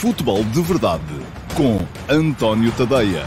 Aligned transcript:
Futebol 0.00 0.42
de 0.44 0.62
Verdade 0.62 1.04
com 1.54 1.76
António 2.10 2.72
Tadeia. 2.72 3.22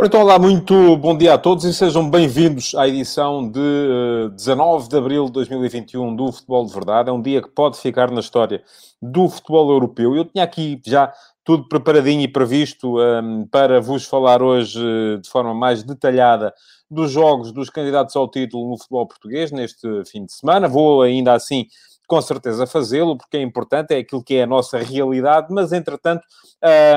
Então, 0.00 0.20
olá, 0.20 0.38
muito 0.38 0.96
bom 0.98 1.18
dia 1.18 1.34
a 1.34 1.38
todos 1.38 1.64
e 1.64 1.74
sejam 1.74 2.08
bem-vindos 2.08 2.72
à 2.76 2.86
edição 2.86 3.50
de 3.50 3.58
uh, 3.58 4.28
19 4.28 4.88
de 4.88 4.96
abril 4.96 5.24
de 5.24 5.32
2021 5.32 6.14
do 6.14 6.30
Futebol 6.30 6.64
de 6.66 6.72
Verdade. 6.72 7.08
É 7.08 7.12
um 7.12 7.20
dia 7.20 7.42
que 7.42 7.48
pode 7.48 7.76
ficar 7.80 8.12
na 8.12 8.20
história 8.20 8.62
do 9.02 9.28
futebol 9.28 9.68
europeu. 9.72 10.14
Eu 10.14 10.24
tinha 10.24 10.44
aqui 10.44 10.80
já 10.86 11.12
tudo 11.42 11.66
preparadinho 11.68 12.22
e 12.22 12.28
previsto 12.28 13.00
um, 13.00 13.44
para 13.50 13.80
vos 13.80 14.04
falar 14.04 14.40
hoje 14.40 14.78
uh, 14.78 15.18
de 15.20 15.28
forma 15.28 15.52
mais 15.52 15.82
detalhada 15.82 16.54
dos 16.90 17.10
jogos 17.10 17.52
dos 17.52 17.70
candidatos 17.70 18.14
ao 18.16 18.30
título 18.30 18.70
no 18.70 18.78
futebol 18.78 19.06
português 19.06 19.50
neste 19.50 19.88
fim 20.06 20.24
de 20.24 20.32
semana. 20.32 20.68
Vou 20.68 21.02
ainda 21.02 21.32
assim 21.32 21.66
com 22.06 22.20
certeza 22.20 22.66
fazê-lo, 22.66 23.16
porque 23.16 23.36
é 23.36 23.42
importante, 23.42 23.94
é 23.94 23.98
aquilo 23.98 24.22
que 24.22 24.36
é 24.36 24.42
a 24.42 24.46
nossa 24.46 24.78
realidade, 24.78 25.48
mas 25.50 25.72
entretanto 25.72 26.22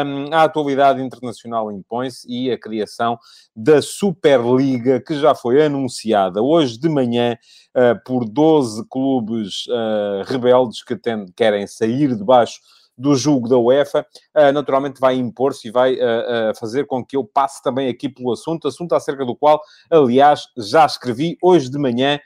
hum, 0.05 0.33
a 0.33 0.43
atualidade 0.43 1.01
internacional 1.01 1.71
impõe-se 1.71 2.27
e 2.29 2.51
a 2.51 2.57
criação 2.59 3.17
da 3.55 3.81
Superliga, 3.81 4.99
que 4.99 5.15
já 5.15 5.33
foi 5.33 5.63
anunciada 5.63 6.41
hoje 6.41 6.77
de 6.77 6.89
manhã 6.89 7.37
uh, 7.75 8.03
por 8.05 8.25
12 8.25 8.85
clubes 8.89 9.65
uh, 9.67 10.23
rebeldes 10.25 10.83
que 10.83 10.97
querem 11.35 11.65
sair 11.67 12.15
debaixo 12.15 12.59
do 12.97 13.15
julgo 13.15 13.47
da 13.47 13.57
UEFA, 13.57 14.05
uh, 14.35 14.51
naturalmente 14.51 14.99
vai 14.99 15.15
impor-se 15.15 15.67
e 15.67 15.71
vai 15.71 15.93
uh, 15.93 15.97
uh, 15.97 16.59
fazer 16.59 16.87
com 16.87 17.05
que 17.05 17.15
eu 17.15 17.23
passe 17.23 17.61
também 17.61 17.87
aqui 17.87 18.09
pelo 18.09 18.31
assunto, 18.31 18.67
assunto 18.67 18.95
acerca 18.95 19.23
do 19.23 19.35
qual, 19.35 19.61
aliás, 19.89 20.45
já 20.57 20.85
escrevi 20.85 21.37
hoje 21.41 21.69
de 21.69 21.77
manhã, 21.77 22.19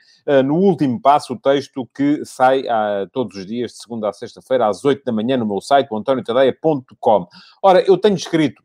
no 0.44 0.54
último 0.54 1.00
passo, 1.00 1.32
o 1.32 1.36
texto 1.36 1.84
que 1.92 2.24
sai 2.24 2.62
todos 3.10 3.36
os 3.36 3.44
dias, 3.44 3.72
de 3.72 3.78
segunda 3.78 4.08
a 4.08 4.12
sexta-feira, 4.12 4.68
às 4.68 4.84
8 4.84 5.04
da 5.04 5.10
manhã, 5.10 5.36
no 5.36 5.44
meu 5.44 5.60
site, 5.60 5.88
antoniotadeia.com. 5.92 7.26
Ora, 7.60 7.82
eu 7.82 7.98
tenho 7.98 8.14
escrito 8.14 8.62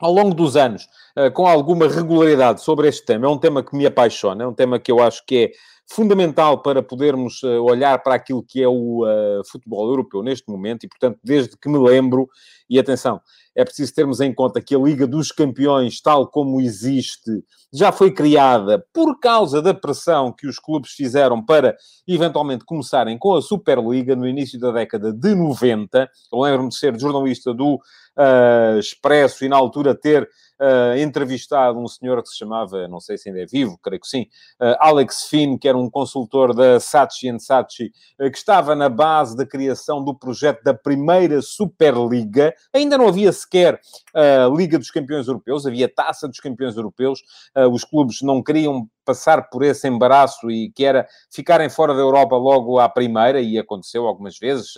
ao 0.00 0.12
longo 0.12 0.34
dos 0.34 0.56
anos, 0.56 0.88
com 1.34 1.46
alguma 1.46 1.86
regularidade 1.86 2.62
sobre 2.62 2.88
este 2.88 3.06
tema. 3.06 3.26
É 3.26 3.28
um 3.28 3.38
tema 3.38 3.62
que 3.62 3.76
me 3.76 3.86
apaixona, 3.86 4.42
é 4.42 4.46
um 4.46 4.52
tema 4.52 4.80
que 4.80 4.90
eu 4.90 5.00
acho 5.00 5.24
que 5.24 5.44
é 5.44 5.52
fundamental 5.88 6.62
para 6.62 6.82
podermos 6.82 7.42
uh, 7.42 7.62
olhar 7.62 8.02
para 8.02 8.14
aquilo 8.14 8.42
que 8.42 8.62
é 8.62 8.68
o 8.68 9.04
uh, 9.04 9.42
futebol 9.50 9.88
europeu 9.88 10.22
neste 10.22 10.50
momento 10.50 10.84
e, 10.84 10.88
portanto, 10.88 11.18
desde 11.22 11.56
que 11.56 11.68
me 11.68 11.78
lembro, 11.78 12.28
e 12.68 12.78
atenção, 12.78 13.20
é 13.54 13.64
preciso 13.64 13.94
termos 13.94 14.20
em 14.20 14.34
conta 14.34 14.60
que 14.60 14.74
a 14.74 14.78
Liga 14.78 15.06
dos 15.06 15.32
Campeões, 15.32 16.00
tal 16.00 16.26
como 16.28 16.60
existe, 16.60 17.42
já 17.72 17.90
foi 17.90 18.10
criada 18.10 18.84
por 18.92 19.18
causa 19.18 19.62
da 19.62 19.72
pressão 19.72 20.32
que 20.32 20.46
os 20.46 20.58
clubes 20.58 20.90
fizeram 20.90 21.44
para 21.44 21.76
eventualmente 22.06 22.64
começarem 22.64 23.16
com 23.16 23.34
a 23.34 23.40
Superliga 23.40 24.14
no 24.14 24.26
início 24.26 24.58
da 24.58 24.72
década 24.72 25.12
de 25.12 25.34
90. 25.34 26.10
Eu 26.32 26.40
lembro-me 26.40 26.68
de 26.68 26.76
ser 26.76 26.98
jornalista 26.98 27.54
do 27.54 27.76
uh, 27.76 28.78
Expresso 28.78 29.44
e 29.44 29.48
na 29.48 29.56
altura 29.56 29.94
ter 29.94 30.28
uh, 30.60 30.98
entrevistado 30.98 31.78
um 31.78 31.88
senhor 31.88 32.22
que 32.22 32.28
se 32.28 32.38
chamava, 32.38 32.86
não 32.88 33.00
sei 33.00 33.18
se 33.18 33.28
ainda 33.28 33.42
é 33.42 33.46
vivo, 33.46 33.78
creio 33.82 34.00
que 34.00 34.08
sim, 34.08 34.22
uh, 34.60 34.76
Alex 34.78 35.24
Finn, 35.24 35.56
que 35.58 35.68
era 35.68 35.76
um 35.76 35.90
consultor 35.90 36.54
da 36.54 36.80
Saatchi 36.80 37.38
Saatchi, 37.38 37.92
uh, 38.20 38.30
que 38.30 38.38
estava 38.38 38.74
na 38.74 38.88
base 38.88 39.36
da 39.36 39.46
criação 39.46 40.02
do 40.02 40.14
projeto 40.14 40.62
da 40.62 40.74
primeira 40.74 41.40
Superliga. 41.42 42.54
Ainda 42.72 42.98
não 42.98 43.08
havia 43.08 43.32
sequer 43.32 43.80
a 44.14 44.48
Liga 44.48 44.78
dos 44.78 44.90
Campeões 44.90 45.28
Europeus, 45.28 45.66
havia 45.66 45.88
Taça 45.88 46.26
dos 46.28 46.40
Campeões 46.40 46.76
Europeus. 46.76 47.22
os 47.70 47.84
clubes 47.84 48.22
não 48.22 48.42
queriam 48.42 48.88
passar 49.06 49.48
por 49.48 49.62
esse 49.62 49.88
embaraço 49.88 50.50
e 50.50 50.70
que 50.70 50.84
era 50.84 51.06
ficarem 51.30 51.70
fora 51.70 51.94
da 51.94 52.00
Europa 52.00 52.36
logo 52.36 52.78
à 52.78 52.88
primeira, 52.88 53.40
e 53.40 53.58
aconteceu 53.58 54.06
algumas 54.06 54.38
vezes. 54.38 54.74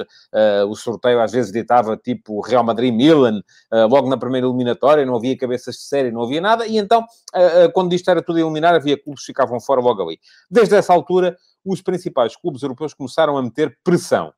o 0.68 0.74
sorteio 0.76 1.20
às 1.20 1.32
vezes 1.32 1.50
ditava 1.50 1.96
tipo 1.96 2.40
Real 2.40 2.62
Madrid-Milan, 2.62 3.42
logo 3.90 4.08
na 4.08 4.17
primeira 4.17 4.46
eliminatória, 4.46 5.05
não 5.06 5.17
havia 5.17 5.36
cabeça 5.36 5.70
de 5.70 5.78
série, 5.78 6.12
não 6.12 6.22
havia 6.22 6.40
nada, 6.40 6.67
e 6.67 6.77
então, 6.77 7.05
eh, 7.34 7.68
quando 7.68 7.92
isto 7.92 8.11
era 8.11 8.22
tudo 8.22 8.38
eliminar, 8.38 8.74
havia 8.74 9.00
clubes 9.02 9.22
que 9.22 9.27
ficavam 9.27 9.61
fora 9.61 9.80
logo 9.80 10.02
ali. 10.02 10.18
Desde 10.50 10.74
essa 10.77 10.92
altura, 10.92 11.36
os 11.64 11.83
principais 11.83 12.36
clubes 12.36 12.62
europeus 12.62 12.94
começaram 12.94 13.36
a 13.36 13.42
meter 13.42 13.77
pressão. 13.83 14.33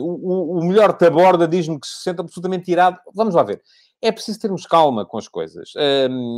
o, 0.00 0.60
o 0.60 0.64
melhor 0.64 0.92
taborda 0.92 1.46
diz-me 1.46 1.78
que 1.78 1.86
se 1.86 2.02
sente 2.02 2.20
absolutamente 2.20 2.64
tirado. 2.64 2.98
Vamos 3.14 3.34
lá 3.34 3.42
ver 3.42 3.62
é 4.02 4.12
preciso 4.12 4.40
termos 4.40 4.66
calma 4.66 5.04
com 5.04 5.18
as 5.18 5.28
coisas. 5.28 5.72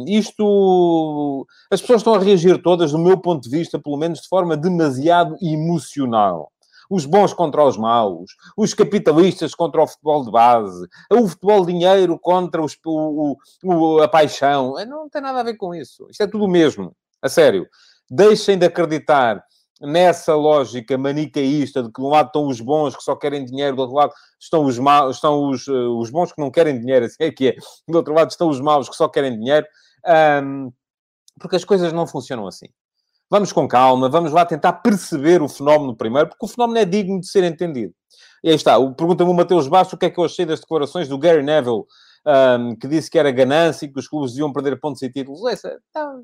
isto. 0.07 1.47
As 1.71 1.81
pessoas 1.81 2.01
estão 2.01 2.15
a 2.15 2.19
reagir 2.19 2.63
todas, 2.63 2.93
do 2.93 2.99
meu 2.99 3.19
ponto 3.19 3.43
de 3.43 3.51
vista, 3.51 3.79
pelo 3.79 3.97
menos 3.97 4.21
de 4.21 4.29
forma 4.29 4.57
demasiado 4.57 5.37
emocional 5.41 6.51
os 6.91 7.05
bons 7.05 7.35
contra 7.35 7.63
os 7.65 7.77
maus, 7.77 8.31
os 8.57 8.73
capitalistas 8.73 9.55
contra 9.55 9.83
o 9.83 9.87
futebol 9.87 10.25
de 10.25 10.31
base, 10.31 10.89
o 11.13 11.29
futebol 11.29 11.67
dinheiro 11.67 12.19
contra 12.19 12.63
os, 12.63 12.77
o, 12.85 13.37
o, 13.63 14.01
a 14.01 14.09
paixão. 14.09 14.75
Não 14.87 15.09
tem 15.09 15.21
nada 15.21 15.41
a 15.41 15.43
ver 15.43 15.57
com 15.57 15.75
isso. 15.75 16.07
Isto 16.11 16.23
é 16.23 16.27
tudo 16.27 16.45
o 16.45 16.49
mesmo. 16.49 16.95
A 17.21 17.29
sério. 17.29 17.67
Deixem 18.11 18.57
de 18.57 18.65
acreditar 18.65 19.45
nessa 19.81 20.35
lógica 20.35 20.99
manicaísta 20.99 21.83
de 21.83 21.93
que 21.93 22.01
de 22.01 22.07
um 22.07 22.11
lado 22.11 22.27
estão 22.27 22.47
os 22.47 22.61
bons 22.61 22.97
que 22.97 23.03
só 23.03 23.15
querem 23.15 23.45
dinheiro, 23.45 23.77
do 23.77 23.83
outro 23.83 23.97
lado 23.97 24.13
estão 24.41 24.65
os 24.65 24.79
maus, 24.79 25.17
estão 25.17 25.49
os, 25.49 25.67
uh, 25.67 25.99
os 25.99 26.11
bons 26.11 26.33
que 26.33 26.41
não 26.41 26.51
querem 26.51 26.79
dinheiro, 26.79 27.05
assim 27.07 27.17
é 27.21 27.31
que 27.31 27.49
é. 27.49 27.57
Do 27.87 27.99
outro 27.99 28.15
lado 28.15 28.31
estão 28.31 28.49
os 28.49 28.61
maus 28.61 28.89
que 28.89 28.97
só 28.97 29.09
querem 29.09 29.39
dinheiro. 29.39 29.67
Um, 30.43 30.73
porque 31.39 31.57
as 31.57 31.65
coisas 31.65 31.93
não 31.93 32.07
funcionam 32.07 32.47
assim. 32.47 32.67
Vamos 33.31 33.53
com 33.53 33.69
calma, 33.69 34.09
vamos 34.09 34.33
lá 34.33 34.45
tentar 34.47 34.73
perceber 34.75 35.43
o 35.43 35.49
fenómeno 35.49 35.95
primeiro, 35.95 36.29
porque 36.29 36.47
o 36.47 36.49
fenómeno 36.49 36.79
é 36.79 36.85
digno 36.85 37.21
de 37.21 37.29
ser 37.29 37.45
entendido. 37.45 37.95
E 38.43 38.49
aí 38.49 38.55
está, 38.55 38.75
pergunta-me 38.93 39.31
o 39.31 39.35
Mateus 39.35 39.69
Bastos 39.69 39.95
o 39.95 39.99
que 39.99 40.07
é 40.07 40.11
que 40.11 40.19
eu 40.19 40.25
achei 40.25 40.47
das 40.47 40.61
declarações 40.61 41.09
do 41.09 41.19
Gary 41.19 41.43
Neville, 41.43 41.85
um, 42.27 42.75
que 42.77 42.89
disse 42.89 43.11
que 43.11 43.19
era 43.19 43.31
ganância 43.31 43.85
e 43.85 43.93
que 43.93 43.99
os 43.99 44.09
clubes 44.09 44.33
deviam 44.33 44.53
perder 44.53 44.81
pontos 44.81 45.03
e 45.03 45.11
títulos. 45.11 45.45
Essa, 45.47 45.79
tá... 45.93 46.19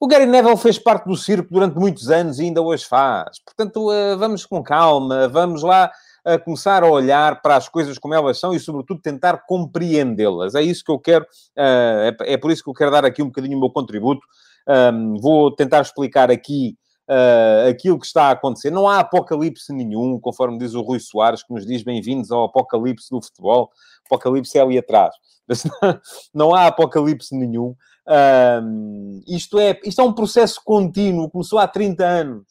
O 0.00 0.06
Gary 0.06 0.26
Neville 0.26 0.56
fez 0.56 0.78
parte 0.78 1.06
do 1.06 1.16
circo 1.16 1.52
durante 1.52 1.76
muitos 1.76 2.08
anos 2.08 2.38
e 2.38 2.44
ainda 2.44 2.62
hoje 2.62 2.84
faz. 2.84 3.40
Portanto, 3.44 3.90
uh, 3.90 4.16
vamos 4.16 4.46
com 4.46 4.62
calma, 4.62 5.26
vamos 5.26 5.64
lá 5.64 5.90
a 6.24 6.38
começar 6.38 6.84
a 6.84 6.86
olhar 6.86 7.42
para 7.42 7.56
as 7.56 7.68
coisas 7.68 7.98
como 7.98 8.14
elas 8.14 8.38
são 8.38 8.54
e, 8.54 8.60
sobretudo, 8.60 9.00
tentar 9.00 9.44
compreendê-las. 9.44 10.54
É 10.54 10.62
isso 10.62 10.84
que 10.84 10.92
eu 10.92 11.00
quero, 11.00 11.24
uh, 11.24 11.26
é, 11.56 12.16
é, 12.20 12.36
por 12.36 12.52
isso 12.52 12.62
que 12.62 12.70
eu 12.70 12.74
quero 12.74 12.92
dar 12.92 13.04
aqui 13.04 13.20
um 13.22 13.26
bocadinho 13.26 13.56
o 13.56 13.60
meu 13.60 13.70
contributo 13.70 14.20
vou 15.22 15.50
tentar 15.50 15.80
explicar 15.80 16.30
aqui 16.30 16.76
aquilo 17.66 17.98
que 17.98 18.04
está 18.04 18.24
a 18.24 18.32
acontecer. 18.32 18.70
Não 18.70 18.86
há 18.86 18.98
apocalipse 18.98 19.72
nenhum, 19.72 20.20
conforme 20.20 20.58
diz 20.58 20.74
o 20.74 20.82
Rui 20.82 21.00
Soares, 21.00 21.42
que 21.42 21.54
nos 21.54 21.64
diz 21.64 21.82
bem-vindos 21.82 22.30
ao 22.30 22.44
apocalipse 22.44 23.08
do 23.10 23.22
futebol. 23.22 23.70
Apocalipse 24.04 24.58
é 24.58 24.60
ali 24.60 24.76
atrás. 24.76 25.14
Não 26.34 26.54
há 26.54 26.66
apocalipse 26.66 27.34
nenhum. 27.34 27.74
Um, 28.08 29.22
isto, 29.26 29.58
é, 29.58 29.78
isto 29.84 30.00
é 30.00 30.04
um 30.04 30.12
processo 30.12 30.60
contínuo, 30.64 31.30
começou 31.30 31.58
há 31.58 31.68
30 31.68 32.04
anos. 32.04 32.46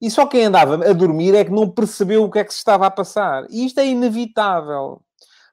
E 0.00 0.10
só 0.10 0.26
quem 0.26 0.44
andava 0.44 0.74
a 0.74 0.92
dormir 0.92 1.34
é 1.34 1.44
que 1.44 1.52
não 1.52 1.70
percebeu 1.70 2.24
o 2.24 2.30
que 2.30 2.40
é 2.40 2.44
que 2.44 2.52
se 2.52 2.58
estava 2.58 2.86
a 2.86 2.90
passar. 2.90 3.46
E 3.48 3.64
isto 3.64 3.78
é 3.78 3.86
inevitável. 3.86 5.00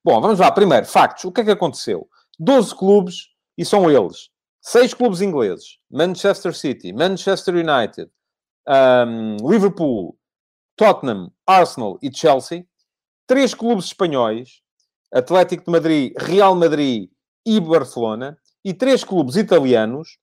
Bom, 0.04 0.20
vamos 0.20 0.40
lá. 0.40 0.52
Primeiro, 0.52 0.88
factos. 0.88 1.26
O 1.26 1.32
que 1.32 1.42
é 1.42 1.44
que 1.44 1.52
aconteceu? 1.52 2.09
12 2.40 2.74
clubes, 2.74 3.28
e 3.58 3.64
são 3.64 3.92
eles 3.92 4.30
seis 4.62 4.94
clubes 4.94 5.22
ingleses: 5.22 5.78
Manchester 5.90 6.56
City, 6.56 6.94
Manchester 6.94 7.56
United, 7.56 8.09
um, 8.68 9.50
Liverpool, 9.50 10.18
Tottenham, 10.76 11.32
Arsenal 11.46 11.98
e 12.02 12.16
Chelsea. 12.16 12.66
Três 13.28 13.54
clubes 13.54 13.86
espanhóis: 13.86 14.62
Atlético 15.14 15.66
de 15.66 15.72
Madrid, 15.72 16.14
Real 16.18 16.56
Madrid 16.56 17.09
e 17.46 17.60
Barcelona. 17.60 18.38
E 18.64 18.74
três 18.74 19.04
clubes 19.04 19.36
italianos: 19.36 20.18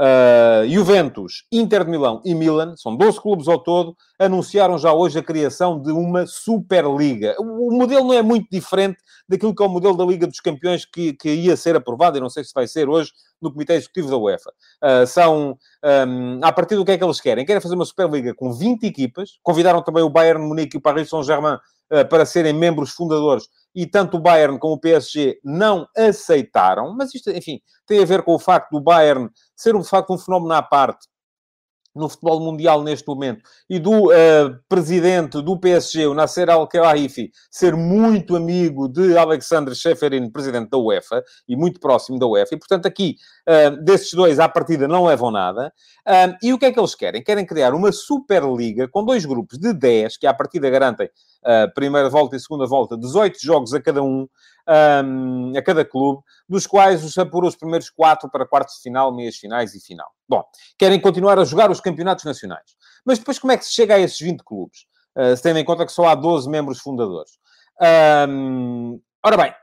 Uh, 0.00 0.66
Juventus, 0.70 1.44
Inter 1.52 1.84
de 1.84 1.90
Milão 1.90 2.22
e 2.24 2.34
Milan, 2.34 2.74
são 2.76 2.96
12 2.96 3.20
clubes 3.20 3.46
ao 3.46 3.58
todo, 3.58 3.94
anunciaram 4.18 4.78
já 4.78 4.90
hoje 4.90 5.18
a 5.18 5.22
criação 5.22 5.78
de 5.78 5.92
uma 5.92 6.26
Superliga. 6.26 7.36
O, 7.38 7.68
o 7.68 7.76
modelo 7.76 8.06
não 8.06 8.14
é 8.14 8.22
muito 8.22 8.48
diferente 8.50 8.98
daquilo 9.28 9.54
que 9.54 9.62
é 9.62 9.66
o 9.66 9.68
modelo 9.68 9.94
da 9.94 10.04
Liga 10.04 10.26
dos 10.26 10.40
Campeões 10.40 10.86
que, 10.86 11.12
que 11.12 11.28
ia 11.28 11.58
ser 11.58 11.76
aprovado, 11.76 12.16
e 12.16 12.20
não 12.22 12.30
sei 12.30 12.42
se 12.42 12.54
vai 12.54 12.66
ser 12.66 12.88
hoje, 12.88 13.12
no 13.40 13.52
Comitê 13.52 13.74
Executivo 13.74 14.08
da 14.08 14.16
UEFA. 14.16 14.50
Uh, 14.82 15.06
são, 15.06 15.58
um, 16.08 16.40
a 16.42 16.52
partir 16.52 16.76
do 16.76 16.86
que 16.86 16.92
é 16.92 16.98
que 16.98 17.04
eles 17.04 17.20
querem? 17.20 17.44
Querem 17.44 17.60
fazer 17.60 17.74
uma 17.74 17.84
Superliga 17.84 18.34
com 18.34 18.50
20 18.50 18.84
equipas, 18.84 19.38
convidaram 19.42 19.82
também 19.82 20.02
o 20.02 20.08
Bayern 20.08 20.42
Munique 20.42 20.76
e 20.76 20.78
o 20.78 20.82
Paris 20.82 21.10
Saint-Germain 21.10 21.56
uh, 21.56 22.08
para 22.08 22.24
serem 22.24 22.54
membros 22.54 22.92
fundadores 22.92 23.44
e 23.74 23.86
tanto 23.86 24.16
o 24.16 24.20
Bayern 24.20 24.58
como 24.58 24.74
o 24.74 24.80
PSG 24.80 25.40
não 25.44 25.86
aceitaram, 25.96 26.94
mas 26.94 27.14
isto, 27.14 27.30
enfim, 27.30 27.60
tem 27.86 28.02
a 28.02 28.06
ver 28.06 28.22
com 28.22 28.34
o 28.34 28.38
facto 28.38 28.70
do 28.70 28.80
Bayern 28.80 29.30
ser, 29.56 29.76
de 29.76 29.88
facto, 29.88 30.12
um 30.12 30.18
fenómeno 30.18 30.52
à 30.52 30.62
parte 30.62 31.08
no 31.94 32.08
futebol 32.08 32.40
mundial 32.40 32.82
neste 32.82 33.06
momento 33.06 33.42
e 33.68 33.78
do 33.78 34.06
uh, 34.06 34.58
presidente 34.68 35.40
do 35.42 35.58
PSG, 35.58 36.06
o 36.06 36.14
Nasser 36.14 36.48
Al-Khelaifi, 36.48 37.30
ser 37.50 37.76
muito 37.76 38.34
amigo 38.34 38.88
de 38.88 39.16
Alexandre 39.16 39.74
Cheferin, 39.74 40.30
presidente 40.30 40.70
da 40.70 40.78
UEFA, 40.78 41.22
e 41.46 41.56
muito 41.56 41.78
próximo 41.80 42.18
da 42.18 42.26
UEFA. 42.26 42.54
E, 42.54 42.58
portanto, 42.58 42.86
aqui, 42.86 43.16
uh, 43.48 43.82
desses 43.84 44.12
dois, 44.14 44.38
à 44.38 44.48
partida, 44.48 44.88
não 44.88 45.04
levam 45.04 45.30
nada. 45.30 45.72
Uh, 46.06 46.34
e 46.42 46.52
o 46.52 46.58
que 46.58 46.66
é 46.66 46.72
que 46.72 46.80
eles 46.80 46.94
querem? 46.94 47.22
Querem 47.22 47.46
criar 47.46 47.74
uma 47.74 47.92
Superliga 47.92 48.88
com 48.88 49.04
dois 49.04 49.24
grupos 49.24 49.58
de 49.58 49.72
10, 49.72 50.16
que 50.16 50.26
à 50.26 50.34
partida 50.34 50.70
garantem 50.70 51.08
primeira 51.74 52.08
volta 52.08 52.36
e 52.36 52.40
segunda 52.40 52.66
volta, 52.66 52.96
18 52.96 53.38
jogos 53.40 53.74
a 53.74 53.80
cada 53.80 54.02
um, 54.02 54.28
um, 54.68 55.52
a 55.56 55.62
cada 55.62 55.84
clube, 55.84 56.22
dos 56.48 56.66
quais 56.66 57.04
os 57.04 57.16
apurou 57.18 57.48
os 57.48 57.56
primeiros 57.56 57.90
quatro 57.90 58.30
para 58.30 58.46
quartos 58.46 58.76
de 58.76 58.82
final, 58.82 59.14
meias 59.14 59.36
finais 59.36 59.74
e 59.74 59.80
final. 59.80 60.08
Bom, 60.28 60.42
querem 60.78 61.00
continuar 61.00 61.38
a 61.38 61.44
jogar 61.44 61.70
os 61.70 61.80
campeonatos 61.80 62.24
nacionais. 62.24 62.76
Mas 63.04 63.18
depois 63.18 63.38
como 63.38 63.52
é 63.52 63.56
que 63.56 63.64
se 63.64 63.72
chega 63.72 63.94
a 63.94 63.98
esses 63.98 64.18
20 64.20 64.42
clubes? 64.44 64.86
Uh, 65.16 65.36
se 65.36 65.42
tendo 65.42 65.58
em 65.58 65.64
conta 65.64 65.84
que 65.84 65.92
só 65.92 66.06
há 66.06 66.14
12 66.14 66.48
membros 66.48 66.78
fundadores. 66.78 67.32
Um, 68.28 69.00
ora 69.24 69.36
bem, 69.36 69.54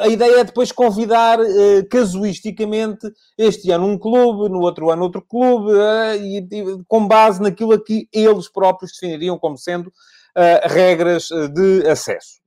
a 0.00 0.08
ideia 0.08 0.40
é 0.40 0.44
depois 0.44 0.72
convidar 0.72 1.38
uh, 1.38 1.88
casuisticamente 1.90 3.06
este 3.36 3.70
ano 3.70 3.86
um 3.86 3.98
clube, 3.98 4.48
no 4.50 4.60
outro 4.60 4.90
ano 4.90 5.02
outro 5.02 5.22
clube, 5.22 5.72
uh, 5.72 6.14
e, 6.20 6.38
e, 6.38 6.84
com 6.88 7.06
base 7.06 7.40
naquilo 7.40 7.82
que 7.82 8.08
eles 8.12 8.48
próprios 8.48 8.92
definiriam 8.92 9.38
como 9.38 9.56
sendo 9.56 9.92
regras 10.64 11.28
de 11.52 11.88
acesso. 11.88 12.38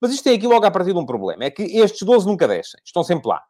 Mas 0.00 0.12
isto 0.12 0.24
tem 0.24 0.36
aqui 0.36 0.46
logo 0.46 0.64
a 0.64 0.70
partir 0.70 0.92
de 0.92 0.98
um 0.98 1.06
problema. 1.06 1.44
É 1.44 1.50
que 1.50 1.62
estes 1.62 2.06
12 2.06 2.26
nunca 2.26 2.46
descem. 2.46 2.80
Estão 2.84 3.02
sempre 3.02 3.28
lá. 3.28 3.42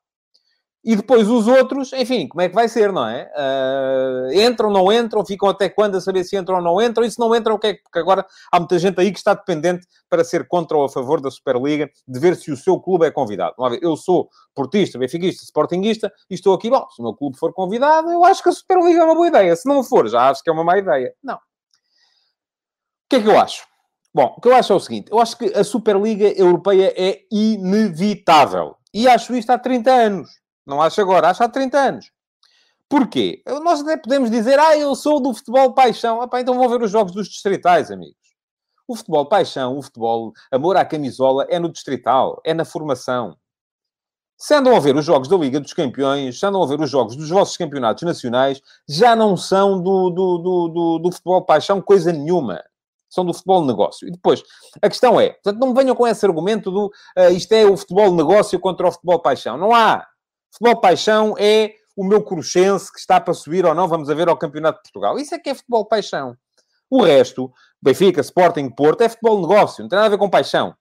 E 0.85 0.95
depois 0.95 1.29
os 1.29 1.49
outros, 1.49 1.93
enfim, 1.93 2.29
como 2.29 2.41
é 2.41 2.49
que 2.49 2.55
vai 2.55 2.69
ser, 2.69 2.93
não 2.93 3.07
é? 3.07 3.29
Uh, 3.37 4.41
entram, 4.41 4.71
não 4.71 4.93
entram, 4.93 5.27
ficam 5.27 5.49
até 5.49 5.69
quando 5.69 5.97
a 5.97 6.01
saber 6.01 6.23
se 6.23 6.37
entram 6.37 6.57
ou 6.57 6.63
não 6.63 6.81
entram, 6.81 7.05
e 7.05 7.11
se 7.11 7.19
não 7.19 7.35
entram, 7.35 7.57
o 7.57 7.59
que 7.59 7.67
é 7.67 7.75
que... 7.75 7.83
Porque 7.83 7.99
agora 7.99 8.25
há 8.51 8.59
muita 8.61 8.79
gente 8.79 8.99
aí 9.01 9.11
que 9.11 9.19
está 9.19 9.35
dependente 9.35 9.87
para 10.09 10.23
ser 10.23 10.47
contra 10.47 10.77
ou 10.77 10.85
a 10.85 10.89
favor 10.89 11.21
da 11.21 11.31
Superliga, 11.31 11.91
de 12.07 12.21
ver 12.21 12.37
se 12.37 12.53
o 12.53 12.57
seu 12.57 12.81
clube 12.81 13.05
é 13.05 13.11
convidado. 13.11 13.55
Eu 13.83 13.97
sou 13.97 14.31
portista, 14.55 14.99
benfiquista, 14.99 15.43
sportinguista, 15.45 16.13
e 16.31 16.35
estou 16.35 16.55
aqui, 16.55 16.71
bom, 16.71 16.87
se 16.91 17.03
o 17.03 17.05
meu 17.05 17.15
clube 17.15 17.37
for 17.37 17.53
convidado, 17.53 18.11
eu 18.11 18.25
acho 18.25 18.43
que 18.43 18.49
a 18.49 18.53
Superliga 18.53 19.01
é 19.01 19.05
uma 19.05 19.15
boa 19.15 19.27
ideia. 19.27 19.57
Se 19.57 19.69
não 19.69 19.83
for, 19.83 20.09
já 20.09 20.31
acho 20.31 20.43
que 20.45 20.49
é 20.49 20.53
uma 20.53 20.65
má 20.65 20.79
ideia. 20.79 21.13
Não. 21.23 21.37
O 21.37 21.41
que 23.11 23.17
é 23.17 23.21
que 23.21 23.29
eu 23.29 23.39
acho? 23.39 23.67
Bom, 24.19 24.35
o 24.37 24.41
que 24.41 24.49
eu 24.49 24.55
acho 24.57 24.73
é 24.73 24.75
o 24.75 24.81
seguinte: 24.81 25.13
eu 25.13 25.21
acho 25.21 25.39
que 25.39 25.45
a 25.57 25.63
Superliga 25.63 26.27
Europeia 26.37 26.93
é 26.97 27.21
inevitável. 27.31 28.75
E 28.93 29.07
acho 29.07 29.33
isto 29.37 29.51
há 29.51 29.57
30 29.57 29.93
anos. 29.93 30.31
Não 30.67 30.83
acho 30.83 31.01
agora, 31.01 31.29
acho 31.29 31.45
há 31.45 31.49
30 31.49 31.79
anos. 31.79 32.11
Porquê? 32.89 33.45
Nós 33.63 33.81
até 33.81 33.97
podemos 33.97 34.29
dizer, 34.29 34.59
ah, 34.59 34.77
eu 34.77 34.93
sou 34.97 35.21
do 35.21 35.33
futebol 35.33 35.73
paixão. 35.73 36.21
Ah, 36.21 36.27
pá, 36.27 36.41
então 36.41 36.57
vão 36.57 36.69
ver 36.69 36.83
os 36.83 36.91
jogos 36.91 37.13
dos 37.13 37.29
distritais, 37.29 37.93
amigos. 37.93 38.17
O 38.89 38.97
futebol 38.97 39.25
paixão, 39.25 39.79
o 39.79 39.83
futebol 39.83 40.33
amor 40.51 40.77
à 40.77 40.85
camisola 40.85 41.47
é 41.49 41.61
no 41.61 41.71
distrital, 41.71 42.41
é 42.45 42.53
na 42.53 42.65
formação. 42.65 43.37
Se 44.37 44.53
andam 44.53 44.75
a 44.75 44.81
ver 44.81 44.97
os 44.97 45.05
jogos 45.05 45.29
da 45.29 45.37
Liga 45.37 45.61
dos 45.61 45.73
Campeões, 45.73 46.41
se 46.41 46.45
andam 46.45 46.61
a 46.61 46.67
ver 46.67 46.81
os 46.81 46.91
jogos 46.91 47.15
dos 47.15 47.29
vossos 47.29 47.57
campeonatos 47.57 48.03
nacionais, 48.03 48.61
já 48.89 49.15
não 49.15 49.37
são 49.37 49.81
do, 49.81 50.11
do, 50.11 50.39
do, 50.39 50.69
do, 50.69 50.99
do 50.99 51.13
futebol 51.13 51.43
paixão 51.43 51.81
coisa 51.81 52.13
nenhuma 52.13 52.65
são 53.09 53.25
do 53.25 53.33
futebol 53.33 53.65
negócio. 53.65 54.07
E 54.07 54.11
depois, 54.11 54.43
a 54.83 54.89
questão 54.89 55.21
é, 55.21 55.31
portanto, 55.31 55.59
não 55.59 55.69
me 55.69 55.75
venham 55.75 55.95
com 55.95 56.07
esse 56.07 56.25
argumento 56.25 56.71
do 56.71 56.87
uh, 56.87 57.31
isto 57.33 57.53
é 57.53 57.65
o 57.65 57.77
futebol 57.77 58.15
negócio 58.15 58.59
contra 58.61 58.89
o 58.89 58.93
futebol 58.93 59.21
paixão. 59.21 59.57
Não 59.57 59.75
há. 59.75 60.07
Futebol 60.53 60.81
paixão 60.81 61.35
é 61.39 61.75
o 61.97 62.05
meu 62.05 62.23
cruxense 62.23 62.93
que 62.93 62.99
está 62.99 63.21
para 63.21 63.35
subir 63.35 63.67
ou 63.67 63.75
não, 63.75 63.89
vamos 63.89 64.09
a 64.09 64.15
ver 64.15 64.29
ao 64.29 64.37
Campeonato 64.37 64.79
de 64.79 64.83
Portugal. 64.85 65.19
Isso 65.19 65.35
é 65.35 65.39
que 65.39 65.51
é 65.51 65.55
futebol 65.55 65.85
paixão. 65.85 66.37
O 66.91 67.03
resto, 67.03 67.53
Benfica, 67.83 68.21
Sporting, 68.21 68.71
Porto, 68.71 69.03
é 69.03 69.09
futebol 69.09 69.41
negócio. 69.41 69.83
Não 69.83 69.89
tem 69.89 69.97
nada 69.97 70.07
a 70.07 70.11
ver 70.11 70.19
com 70.19 70.31
paixão. 70.31 70.75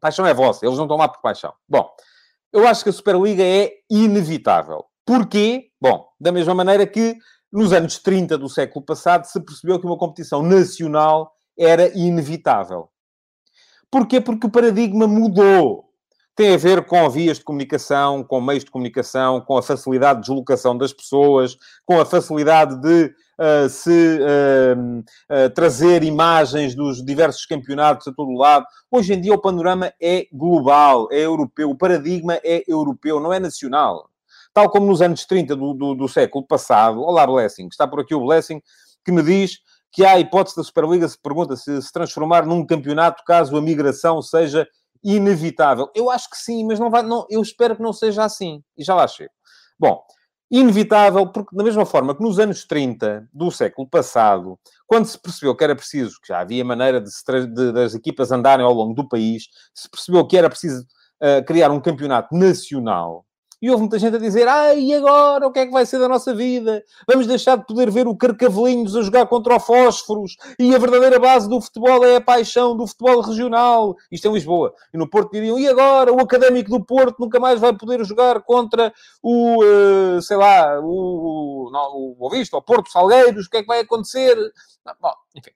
Paixão 0.00 0.26
é 0.26 0.34
vossa. 0.34 0.64
Eles 0.64 0.76
não 0.76 0.84
estão 0.84 0.98
lá 0.98 1.08
por 1.08 1.20
paixão. 1.20 1.52
Bom, 1.68 1.88
eu 2.52 2.66
acho 2.66 2.84
que 2.84 2.90
a 2.90 2.92
Superliga 2.92 3.42
é 3.42 3.72
inevitável. 3.90 4.84
Porquê? 5.04 5.70
Bom, 5.80 6.06
da 6.20 6.30
mesma 6.30 6.54
maneira 6.54 6.86
que 6.86 7.16
nos 7.52 7.72
anos 7.72 7.98
30 7.98 8.36
do 8.36 8.48
século 8.48 8.84
passado 8.84 9.24
se 9.24 9.40
percebeu 9.40 9.80
que 9.80 9.86
uma 9.86 9.98
competição 9.98 10.42
nacional 10.42 11.32
era 11.58 11.90
inevitável. 11.96 12.88
Porquê? 13.90 14.20
Porque 14.20 14.46
o 14.46 14.50
paradigma 14.50 15.06
mudou. 15.06 15.86
Tem 16.34 16.52
a 16.52 16.58
ver 16.58 16.84
com 16.84 17.08
vias 17.08 17.38
de 17.38 17.44
comunicação, 17.44 18.22
com 18.22 18.42
meios 18.42 18.62
de 18.62 18.70
comunicação, 18.70 19.40
com 19.40 19.56
a 19.56 19.62
facilidade 19.62 20.20
de 20.20 20.26
deslocação 20.26 20.76
das 20.76 20.92
pessoas, 20.92 21.56
com 21.86 21.98
a 21.98 22.04
facilidade 22.04 22.78
de 22.78 23.06
uh, 23.40 23.68
se 23.70 24.18
uh, 24.20 24.98
uh, 24.98 25.50
trazer 25.54 26.02
imagens 26.02 26.74
dos 26.74 27.02
diversos 27.02 27.46
campeonatos 27.46 28.06
a 28.06 28.12
todo 28.12 28.36
lado. 28.36 28.66
Hoje 28.90 29.14
em 29.14 29.20
dia 29.20 29.32
o 29.32 29.40
panorama 29.40 29.90
é 29.98 30.26
global, 30.30 31.08
é 31.10 31.20
europeu. 31.20 31.70
O 31.70 31.78
paradigma 31.78 32.38
é 32.44 32.62
europeu, 32.68 33.18
não 33.18 33.32
é 33.32 33.40
nacional. 33.40 34.10
Tal 34.52 34.68
como 34.68 34.86
nos 34.86 35.00
anos 35.00 35.24
30 35.24 35.56
do, 35.56 35.72
do, 35.72 35.94
do 35.94 36.08
século 36.08 36.46
passado. 36.46 37.00
Olá, 37.00 37.26
Blessing. 37.26 37.68
Está 37.68 37.88
por 37.88 38.00
aqui 38.00 38.14
o 38.14 38.20
Blessing 38.20 38.60
que 39.02 39.12
me 39.12 39.22
diz 39.22 39.58
que 39.92 40.04
há 40.04 40.12
a 40.12 40.20
hipótese 40.20 40.56
da 40.56 40.64
Superliga 40.64 41.08
se 41.08 41.18
pergunta 41.20 41.56
se 41.56 41.80
se 41.80 41.92
transformar 41.92 42.46
num 42.46 42.64
campeonato 42.66 43.22
caso 43.24 43.56
a 43.56 43.62
migração 43.62 44.20
seja 44.20 44.66
inevitável. 45.02 45.90
Eu 45.94 46.10
acho 46.10 46.28
que 46.30 46.36
sim, 46.36 46.64
mas 46.64 46.78
não 46.78 46.90
vai, 46.90 47.02
não, 47.02 47.26
eu 47.30 47.40
espero 47.40 47.76
que 47.76 47.82
não 47.82 47.92
seja 47.92 48.24
assim. 48.24 48.62
E 48.76 48.84
já 48.84 48.94
lá 48.94 49.06
chego. 49.06 49.30
Bom, 49.78 50.02
inevitável, 50.50 51.26
porque 51.26 51.54
da 51.54 51.64
mesma 51.64 51.84
forma 51.84 52.14
que 52.14 52.22
nos 52.22 52.38
anos 52.38 52.64
30 52.64 53.28
do 53.32 53.50
século 53.50 53.88
passado, 53.88 54.58
quando 54.86 55.06
se 55.06 55.18
percebeu 55.18 55.54
que 55.56 55.64
era 55.64 55.76
preciso, 55.76 56.18
que 56.20 56.28
já 56.28 56.40
havia 56.40 56.64
maneira 56.64 57.00
de, 57.00 57.10
de 57.48 57.72
das 57.72 57.94
equipas 57.94 58.30
andarem 58.32 58.64
ao 58.64 58.72
longo 58.72 58.94
do 58.94 59.08
país, 59.08 59.44
se 59.74 59.88
percebeu 59.88 60.26
que 60.26 60.36
era 60.36 60.48
preciso 60.48 60.82
uh, 61.22 61.44
criar 61.44 61.70
um 61.70 61.80
campeonato 61.80 62.34
nacional, 62.34 63.25
e 63.60 63.70
houve 63.70 63.82
muita 63.82 63.98
gente 63.98 64.16
a 64.16 64.18
dizer: 64.18 64.46
ah, 64.48 64.74
e 64.74 64.92
agora? 64.94 65.46
O 65.46 65.52
que 65.52 65.60
é 65.60 65.66
que 65.66 65.72
vai 65.72 65.86
ser 65.86 65.98
da 65.98 66.08
nossa 66.08 66.34
vida? 66.34 66.84
Vamos 67.08 67.26
deixar 67.26 67.56
de 67.56 67.66
poder 67.66 67.90
ver 67.90 68.06
o 68.06 68.16
Carcavelinhos 68.16 68.94
a 68.94 69.02
jogar 69.02 69.26
contra 69.26 69.56
o 69.56 69.60
Fósforos 69.60 70.36
e 70.58 70.74
a 70.74 70.78
verdadeira 70.78 71.18
base 71.18 71.48
do 71.48 71.60
futebol 71.60 72.04
é 72.04 72.16
a 72.16 72.20
paixão 72.20 72.76
do 72.76 72.86
futebol 72.86 73.20
regional. 73.20 73.96
Isto 74.10 74.28
é 74.28 74.32
Lisboa. 74.32 74.74
E 74.92 74.98
no 74.98 75.08
Porto 75.08 75.32
diriam: 75.32 75.58
e 75.58 75.66
agora? 75.68 76.12
O 76.12 76.20
Académico 76.20 76.70
do 76.70 76.84
Porto 76.84 77.18
nunca 77.18 77.40
mais 77.40 77.58
vai 77.60 77.72
poder 77.74 78.04
jogar 78.04 78.42
contra 78.42 78.92
o, 79.22 79.62
uh, 79.64 80.22
sei 80.22 80.36
lá, 80.36 80.78
o, 80.82 81.70
não, 81.72 81.96
o 81.96 82.14
Boavista, 82.18 82.56
o 82.56 82.62
Porto 82.62 82.90
Salgueiros. 82.90 83.46
O 83.46 83.50
que 83.50 83.58
é 83.58 83.62
que 83.62 83.68
vai 83.68 83.80
acontecer? 83.80 84.36
Não, 84.84 84.94
bom, 85.00 85.12
enfim. 85.34 85.50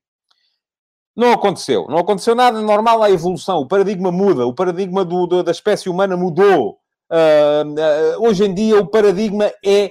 Não 1.14 1.32
aconteceu. 1.32 1.86
Não 1.88 1.98
aconteceu 1.98 2.34
nada 2.34 2.62
normal 2.62 3.02
à 3.02 3.10
evolução. 3.10 3.58
O 3.58 3.68
paradigma 3.68 4.10
muda. 4.10 4.46
O 4.46 4.54
paradigma 4.54 5.04
do, 5.04 5.42
da 5.42 5.50
espécie 5.50 5.90
humana 5.90 6.16
mudou. 6.16 6.79
Uh, 7.10 8.24
hoje 8.24 8.44
em 8.44 8.54
dia 8.54 8.78
o 8.78 8.86
paradigma 8.86 9.52
é 9.64 9.90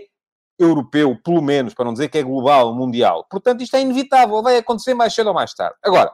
europeu, 0.57 1.17
pelo 1.23 1.41
menos, 1.41 1.73
para 1.73 1.85
não 1.85 1.93
dizer 1.93 2.09
que 2.09 2.17
é 2.17 2.23
global, 2.23 2.73
mundial. 2.73 3.25
Portanto, 3.29 3.61
isto 3.61 3.75
é 3.75 3.81
inevitável, 3.81 4.41
vai 4.41 4.57
acontecer 4.57 4.93
mais 4.93 5.13
cedo 5.13 5.27
ou 5.27 5.33
mais 5.33 5.53
tarde. 5.53 5.75
Agora, 5.83 6.11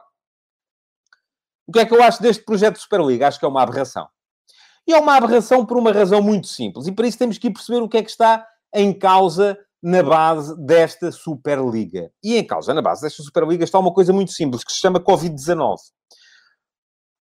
o 1.66 1.72
que 1.72 1.80
é 1.80 1.86
que 1.86 1.94
eu 1.94 2.02
acho 2.02 2.22
deste 2.22 2.44
projeto 2.44 2.74
de 2.74 2.80
Superliga? 2.82 3.26
Acho 3.26 3.38
que 3.38 3.44
é 3.44 3.48
uma 3.48 3.62
aberração. 3.62 4.08
E 4.86 4.94
é 4.94 4.98
uma 4.98 5.16
aberração 5.16 5.66
por 5.66 5.76
uma 5.76 5.92
razão 5.92 6.22
muito 6.22 6.46
simples. 6.46 6.86
E 6.86 6.92
para 6.92 7.08
isso 7.08 7.18
temos 7.18 7.38
que 7.38 7.50
perceber 7.50 7.82
o 7.82 7.88
que 7.88 7.96
é 7.96 8.02
que 8.02 8.10
está 8.10 8.46
em 8.72 8.96
causa 8.96 9.58
na 9.82 10.02
base 10.02 10.56
desta 10.64 11.10
Superliga. 11.10 12.10
E 12.22 12.36
em 12.36 12.46
causa, 12.46 12.72
na 12.72 12.82
base 12.82 13.02
desta 13.02 13.22
Superliga, 13.22 13.64
está 13.64 13.80
uma 13.80 13.92
coisa 13.92 14.12
muito 14.12 14.30
simples, 14.30 14.62
que 14.62 14.72
se 14.72 14.78
chama 14.78 15.00
Covid-19 15.00 15.76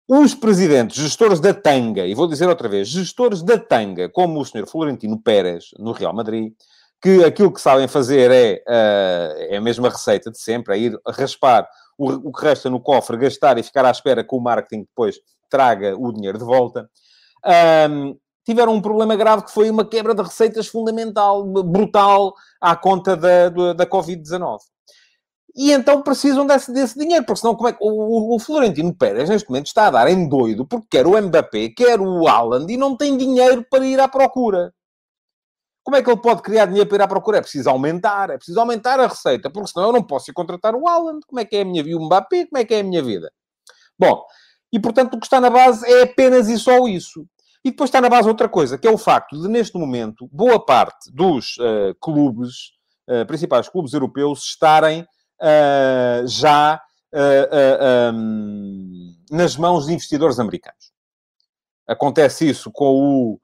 os 0.07 0.35
presidentes, 0.35 0.97
gestores 0.97 1.39
da 1.39 1.53
tanga, 1.53 2.05
e 2.05 2.13
vou 2.13 2.27
dizer 2.27 2.47
outra 2.47 2.67
vez, 2.67 2.89
gestores 2.89 3.41
da 3.41 3.57
tanga, 3.57 4.09
como 4.09 4.39
o 4.39 4.45
senhor 4.45 4.67
Florentino 4.67 5.21
Pérez, 5.21 5.69
no 5.79 5.91
Real 5.91 6.13
Madrid, 6.13 6.53
que 7.01 7.23
aquilo 7.23 7.51
que 7.51 7.61
sabem 7.61 7.87
fazer 7.87 8.31
é, 8.31 8.63
uh, 8.67 9.53
é 9.53 9.57
a 9.57 9.61
mesma 9.61 9.89
receita 9.89 10.31
de 10.31 10.39
sempre, 10.39 10.75
é 10.75 10.79
ir 10.79 10.99
raspar 11.07 11.67
o, 11.97 12.29
o, 12.29 12.31
que 12.31 12.45
resta 12.45 12.69
no 12.69 12.79
cofre, 12.79 13.17
gastar 13.17 13.57
e 13.57 13.63
ficar 13.63 13.85
à 13.85 13.91
espera 13.91 14.23
que 14.23 14.35
o 14.35 14.39
marketing 14.39 14.83
depois 14.83 15.19
traga 15.49 15.95
o 15.97 16.11
dinheiro 16.11 16.37
de 16.37 16.45
volta. 16.45 16.89
Tiveram 18.45 18.73
um 18.73 18.81
problema 18.81 19.15
grave 19.15 19.43
que 19.43 19.51
foi 19.51 19.69
uma 19.69 19.85
quebra 19.85 20.13
de 20.13 20.21
receitas 20.21 20.67
fundamental, 20.67 21.45
brutal, 21.45 22.33
à 22.59 22.75
conta 22.75 23.15
da, 23.15 23.49
da 23.49 23.85
Covid-19 23.85 24.59
e 25.55 25.71
então 25.71 26.01
precisam 26.01 26.47
desse, 26.47 26.73
desse 26.73 26.97
dinheiro, 26.97 27.23
porque 27.25 27.41
senão 27.41 27.55
como 27.55 27.69
é 27.69 27.73
que 27.73 27.79
o, 27.79 28.35
o, 28.35 28.39
Florentino 28.39 28.93
Pérez 28.93 29.29
neste 29.29 29.47
momento 29.47 29.67
está 29.67 29.87
a 29.87 29.91
dar 29.91 30.09
em 30.09 30.27
doido 30.27 30.65
porque 30.65 30.87
quer 30.89 31.05
o 31.05 31.21
Mbappé, 31.21 31.69
quer 31.69 32.01
o 32.01 32.27
Haaland 32.27 32.73
e 32.73 32.77
não 32.77 32.97
tem 32.97 33.15
dinheiro 33.15 33.63
para 33.69 33.85
ir 33.85 33.99
à 33.99 34.07
procura. 34.07 34.73
Como 35.83 35.95
é 35.95 36.01
que 36.01 36.09
ele 36.09 36.21
pode 36.21 36.41
criar 36.41 36.65
dinheiro 36.65 36.89
para 36.89 36.97
ir 36.97 37.01
à 37.01 37.07
procura? 37.07 37.37
É 37.37 37.41
preciso 37.41 37.69
aumentar, 37.69 38.31
é 38.31 38.37
preciso 38.37 38.59
aumentar 38.59 38.99
a 38.99 39.07
receita, 39.07 39.49
porque 39.49 39.69
senão 39.69 39.87
eu 39.87 39.93
não 39.93 40.01
posso 40.01 40.31
ir 40.31 40.33
contratar 40.33 40.73
o 40.73 40.87
Haaland. 40.87 41.19
Como 41.27 41.39
é 41.39 41.45
que 41.45 41.57
é 41.57 41.61
a 41.61 41.65
minha 41.65 41.83
vida? 41.83 41.97
O 41.97 42.05
Mbappé, 42.05 42.45
como 42.45 42.59
é 42.59 42.65
que 42.65 42.73
é 42.73 42.79
a 42.79 42.83
minha 42.83 43.03
vida? 43.03 43.31
Bom, 43.99 44.23
e 44.71 44.79
portanto 44.79 45.13
o 45.13 45.19
que 45.19 45.25
está 45.25 45.39
na 45.39 45.51
base 45.51 45.85
é 45.85 46.03
apenas 46.03 46.49
e 46.49 46.57
só 46.57 46.87
isso. 46.87 47.27
E 47.63 47.69
depois 47.69 47.89
está 47.89 48.01
na 48.01 48.09
base 48.09 48.27
outra 48.27 48.49
coisa, 48.49 48.77
que 48.77 48.87
é 48.87 48.91
o 48.91 48.97
facto 48.97 49.39
de, 49.39 49.47
neste 49.47 49.77
momento, 49.77 50.27
boa 50.31 50.63
parte 50.65 51.11
dos 51.13 51.57
uh, 51.57 51.95
clubes 52.01 52.71
uh, 53.07 53.25
principais 53.27 53.69
clubes 53.69 53.93
europeus 53.93 54.43
estarem 54.43 55.05
uh, 55.41 56.27
já 56.27 56.81
uh, 57.13 58.13
um, 58.13 59.15
nas 59.31 59.55
mãos 59.55 59.85
de 59.85 59.93
investidores 59.93 60.39
americanos. 60.39 60.91
Acontece 61.87 62.49
isso 62.49 62.71
com 62.71 62.95
o, 62.95 63.39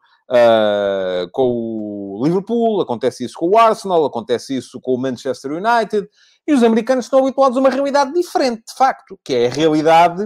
com 1.34 1.51
o 1.51 2.22
Liverpool, 2.24 2.79
acontece 2.79 3.25
isso 3.25 3.34
com 3.38 3.50
o 3.50 3.58
Arsenal, 3.58 4.05
acontece 4.05 4.55
isso 4.55 4.79
com 4.79 4.93
o 4.93 4.98
Manchester 4.98 5.51
United, 5.51 6.08
e 6.48 6.53
os 6.53 6.63
americanos 6.63 7.05
estão 7.05 7.19
habituados 7.19 7.58
a 7.58 7.60
uma 7.60 7.69
realidade 7.69 8.13
diferente, 8.13 8.63
de 8.67 8.74
facto, 8.75 9.19
que 9.24 9.34
é 9.34 9.48
a 9.48 9.50
realidade. 9.50 10.25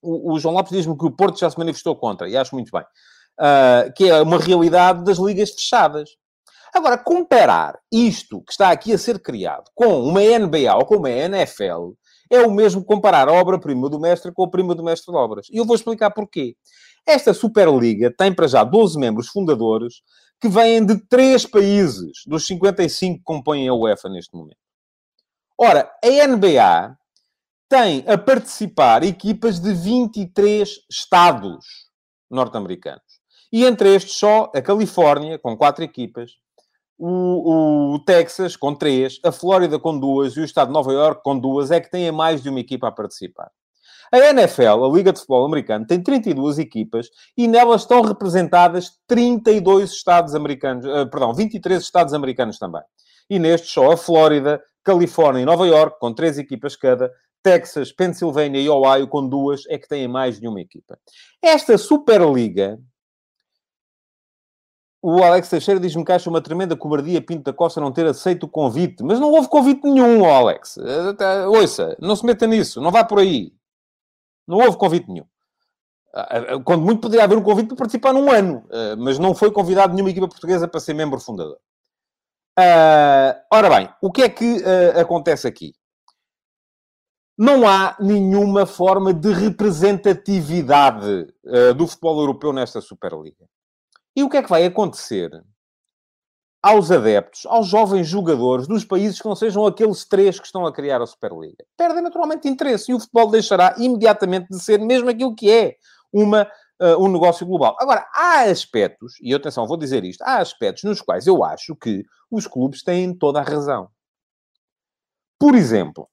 O, 0.00 0.34
o 0.34 0.38
João 0.38 0.54
Lopes 0.54 0.72
diz-me 0.72 0.96
que 0.96 1.04
o 1.04 1.10
Porto 1.10 1.38
já 1.38 1.50
se 1.50 1.58
manifestou 1.58 1.96
contra, 1.96 2.28
e 2.28 2.36
acho 2.36 2.54
muito 2.54 2.70
bem. 2.70 2.84
Uh, 3.38 3.92
que 3.96 4.08
é 4.08 4.20
uma 4.20 4.38
realidade 4.38 5.02
das 5.02 5.18
ligas 5.18 5.50
fechadas. 5.50 6.10
Agora, 6.74 6.96
comparar 6.96 7.78
isto 7.92 8.42
que 8.42 8.52
está 8.52 8.70
aqui 8.70 8.92
a 8.92 8.98
ser 8.98 9.20
criado 9.20 9.70
com 9.74 10.02
uma 10.02 10.20
NBA 10.20 10.74
ou 10.74 10.84
com 10.84 10.96
uma 10.96 11.10
NFL 11.10 11.92
é 12.30 12.40
o 12.40 12.50
mesmo 12.50 12.84
comparar 12.84 13.28
a 13.28 13.32
obra-prima 13.32 13.88
do 13.88 13.98
mestre 13.98 14.32
com 14.32 14.44
a 14.44 14.50
prima 14.50 14.74
do 14.74 14.84
mestre 14.84 15.12
de 15.12 15.18
obras. 15.18 15.46
E 15.50 15.56
eu 15.56 15.64
vou 15.64 15.74
explicar 15.74 16.10
porquê. 16.10 16.54
Esta 17.06 17.34
Superliga 17.34 18.12
tem 18.16 18.32
para 18.32 18.46
já 18.46 18.62
12 18.62 18.98
membros 18.98 19.28
fundadores 19.28 20.02
que 20.40 20.48
vêm 20.48 20.84
de 20.84 20.96
três 21.08 21.44
países 21.44 22.22
dos 22.26 22.46
55 22.46 23.18
que 23.18 23.24
compõem 23.24 23.68
a 23.68 23.74
UEFA 23.74 24.08
neste 24.08 24.34
momento. 24.34 24.56
Ora, 25.58 25.90
a 26.02 26.26
NBA 26.26 26.96
tem 27.68 28.04
a 28.06 28.16
participar 28.16 29.02
equipas 29.02 29.60
de 29.60 29.74
23 29.74 30.68
estados 30.90 31.64
norte-americanos. 32.30 33.02
E 33.52 33.64
entre 33.64 33.94
estes 33.94 34.14
só 34.14 34.50
a 34.54 34.62
Califórnia, 34.62 35.38
com 35.38 35.56
quatro 35.56 35.84
equipas, 35.84 36.32
o, 37.00 37.94
o, 37.94 37.98
Texas 38.00 38.56
com 38.56 38.74
três, 38.74 39.18
a 39.24 39.32
Flórida 39.32 39.78
com 39.78 39.98
duas 39.98 40.36
e 40.36 40.40
o 40.40 40.44
estado 40.44 40.68
de 40.68 40.74
Nova 40.74 40.92
York 40.92 41.22
com 41.22 41.38
duas 41.38 41.70
é 41.70 41.80
que 41.80 41.90
têm 41.90 42.12
mais 42.12 42.42
de 42.42 42.50
uma 42.50 42.60
equipa 42.60 42.88
a 42.88 42.92
participar. 42.92 43.50
A 44.12 44.18
NFL, 44.18 44.84
a 44.84 44.88
Liga 44.88 45.12
de 45.12 45.18
Futebol 45.18 45.46
Americano, 45.46 45.86
tem 45.86 46.02
32 46.02 46.58
equipas 46.58 47.08
e 47.38 47.48
nelas 47.48 47.82
estão 47.82 48.02
representadas 48.02 48.98
32 49.06 49.92
estados 49.92 50.34
americanos, 50.34 50.84
uh, 50.84 51.08
perdão, 51.08 51.32
23 51.32 51.82
estados 51.82 52.12
americanos 52.12 52.58
também. 52.58 52.82
E 53.30 53.38
nestes 53.38 53.70
só 53.70 53.92
a 53.92 53.96
Flórida, 53.96 54.60
Califórnia 54.84 55.40
e 55.40 55.46
Nova 55.46 55.66
York, 55.66 55.98
com 55.98 56.12
três 56.12 56.38
equipas 56.38 56.76
cada, 56.76 57.10
Texas, 57.42 57.92
Pensilvânia 57.92 58.60
e 58.60 58.68
Ohio, 58.68 59.08
com 59.08 59.26
duas, 59.26 59.62
é 59.68 59.78
que 59.78 59.88
têm 59.88 60.06
mais 60.06 60.38
de 60.38 60.46
uma 60.46 60.60
equipa. 60.60 60.98
Esta 61.42 61.78
Superliga 61.78 62.78
o 65.02 65.22
Alex 65.22 65.48
Teixeira 65.48 65.80
diz-me 65.80 66.04
que 66.04 66.12
acha 66.12 66.28
uma 66.28 66.42
tremenda 66.42 66.76
cobardia 66.76 67.22
Pinto 67.22 67.44
da 67.44 67.52
Costa 67.52 67.80
não 67.80 67.90
ter 67.90 68.06
aceito 68.06 68.44
o 68.44 68.48
convite. 68.48 69.02
Mas 69.02 69.18
não 69.18 69.30
houve 69.30 69.48
convite 69.48 69.82
nenhum, 69.84 70.24
Alex. 70.24 70.78
Ouça, 71.48 71.96
não 71.98 72.14
se 72.14 72.26
meta 72.26 72.46
nisso. 72.46 72.80
Não 72.80 72.90
vá 72.90 73.02
por 73.04 73.18
aí. 73.18 73.52
Não 74.46 74.58
houve 74.58 74.76
convite 74.76 75.08
nenhum. 75.08 75.26
Ah, 76.12 76.28
ah, 76.36 76.62
quando 76.64 76.84
muito 76.84 77.00
poderia 77.00 77.24
haver 77.24 77.38
um 77.38 77.42
convite 77.42 77.68
para 77.68 77.76
participar 77.76 78.12
num 78.12 78.30
ano. 78.30 78.66
Ah, 78.70 78.96
mas 78.98 79.18
não 79.18 79.34
foi 79.34 79.50
convidado 79.50 79.94
nenhuma 79.94 80.10
equipa 80.10 80.28
portuguesa 80.28 80.68
para 80.68 80.80
ser 80.80 80.92
membro 80.92 81.18
fundador. 81.18 81.58
Ora 83.50 83.70
bem, 83.70 83.88
o 84.02 84.12
que 84.12 84.22
é 84.22 84.28
que 84.28 84.62
acontece 85.00 85.48
aqui? 85.48 85.72
Não 87.38 87.66
há 87.66 87.96
nenhuma 87.98 88.66
forma 88.66 89.14
de 89.14 89.32
representatividade 89.32 91.26
do 91.74 91.86
futebol 91.86 92.20
europeu 92.20 92.52
nesta 92.52 92.82
Superliga. 92.82 93.48
E 94.20 94.22
o 94.22 94.28
que 94.28 94.36
é 94.36 94.42
que 94.42 94.50
vai 94.50 94.66
acontecer 94.66 95.30
aos 96.62 96.90
adeptos, 96.90 97.46
aos 97.46 97.68
jovens 97.68 98.06
jogadores 98.06 98.68
dos 98.68 98.84
países 98.84 99.18
que 99.18 99.26
não 99.26 99.34
sejam 99.34 99.64
aqueles 99.64 100.04
três 100.04 100.38
que 100.38 100.44
estão 100.44 100.66
a 100.66 100.72
criar 100.74 101.00
a 101.00 101.06
Superliga? 101.06 101.64
Perdem 101.74 102.02
naturalmente 102.02 102.46
interesse 102.46 102.92
e 102.92 102.94
o 102.94 103.00
futebol 103.00 103.30
deixará 103.30 103.74
imediatamente 103.78 104.48
de 104.50 104.60
ser 104.60 104.78
mesmo 104.78 105.08
aquilo 105.08 105.34
que 105.34 105.50
é 105.50 105.76
uma, 106.12 106.42
uh, 106.82 107.02
um 107.02 107.10
negócio 107.10 107.46
global. 107.46 107.74
Agora, 107.80 108.06
há 108.14 108.42
aspectos, 108.42 109.14
e 109.22 109.32
atenção, 109.32 109.66
vou 109.66 109.78
dizer 109.78 110.04
isto, 110.04 110.20
há 110.20 110.36
aspectos 110.36 110.84
nos 110.84 111.00
quais 111.00 111.26
eu 111.26 111.42
acho 111.42 111.74
que 111.74 112.04
os 112.30 112.46
clubes 112.46 112.82
têm 112.82 113.16
toda 113.16 113.40
a 113.40 113.42
razão. 113.42 113.88
Por 115.38 115.54
exemplo, 115.54 116.10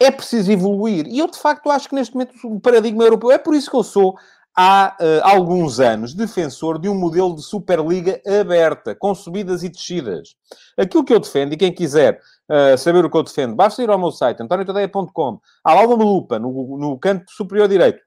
é 0.00 0.10
preciso 0.10 0.50
evoluir. 0.50 1.06
E 1.06 1.18
eu, 1.18 1.26
de 1.26 1.38
facto, 1.38 1.70
acho 1.70 1.86
que 1.86 1.94
neste 1.94 2.14
momento 2.14 2.34
o 2.44 2.58
paradigma 2.58 3.04
europeu, 3.04 3.30
é 3.30 3.36
por 3.36 3.54
isso 3.54 3.68
que 3.68 3.76
eu 3.76 3.82
sou 3.84 4.16
há 4.56 4.96
uh, 5.00 5.04
alguns 5.22 5.80
anos 5.80 6.14
defensor 6.14 6.78
de 6.78 6.88
um 6.88 6.94
modelo 6.94 7.34
de 7.34 7.42
Superliga 7.42 8.20
aberta, 8.26 8.94
com 8.94 9.14
subidas 9.14 9.62
e 9.62 9.68
descidas. 9.68 10.34
Aquilo 10.76 11.04
que 11.04 11.12
eu 11.12 11.20
defendo, 11.20 11.52
e 11.52 11.56
quem 11.56 11.72
quiser 11.72 12.20
uh, 12.50 12.76
saber 12.76 13.04
o 13.04 13.10
que 13.10 13.16
eu 13.16 13.22
defendo, 13.22 13.54
basta 13.54 13.82
ir 13.82 13.90
ao 13.90 13.98
meu 13.98 14.10
site, 14.10 14.42
antoniotadeia.com, 14.42 15.40
há 15.64 15.74
lá 15.74 15.86
uma 15.86 15.96
lupa 15.96 16.38
no, 16.38 16.78
no 16.78 16.98
canto 16.98 17.30
superior 17.30 17.68
direito. 17.68 18.02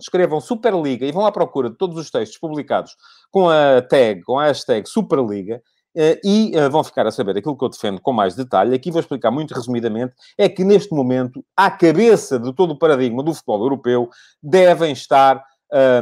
Escrevam 0.00 0.40
Superliga 0.40 1.06
e 1.06 1.12
vão 1.12 1.24
à 1.24 1.32
procura 1.32 1.70
de 1.70 1.76
todos 1.76 1.96
os 1.96 2.10
textos 2.10 2.38
publicados 2.38 2.96
com 3.30 3.48
a 3.48 3.80
tag, 3.80 4.22
com 4.22 4.38
a 4.38 4.46
hashtag 4.46 4.88
Superliga, 4.88 5.62
Uh, 5.96 6.18
e 6.24 6.50
vão 6.72 6.82
ficar 6.82 7.06
a 7.06 7.12
saber 7.12 7.38
aquilo 7.38 7.56
que 7.56 7.64
eu 7.64 7.68
defendo 7.68 8.00
com 8.00 8.12
mais 8.12 8.34
detalhe. 8.34 8.74
Aqui 8.74 8.90
vou 8.90 8.98
explicar 8.98 9.30
muito 9.30 9.54
resumidamente: 9.54 10.12
é 10.36 10.48
que 10.48 10.64
neste 10.64 10.92
momento, 10.92 11.44
à 11.56 11.70
cabeça 11.70 12.36
de 12.36 12.52
todo 12.52 12.72
o 12.72 12.78
paradigma 12.78 13.22
do 13.22 13.32
futebol 13.32 13.62
europeu, 13.62 14.10
devem 14.42 14.92
estar 14.92 15.40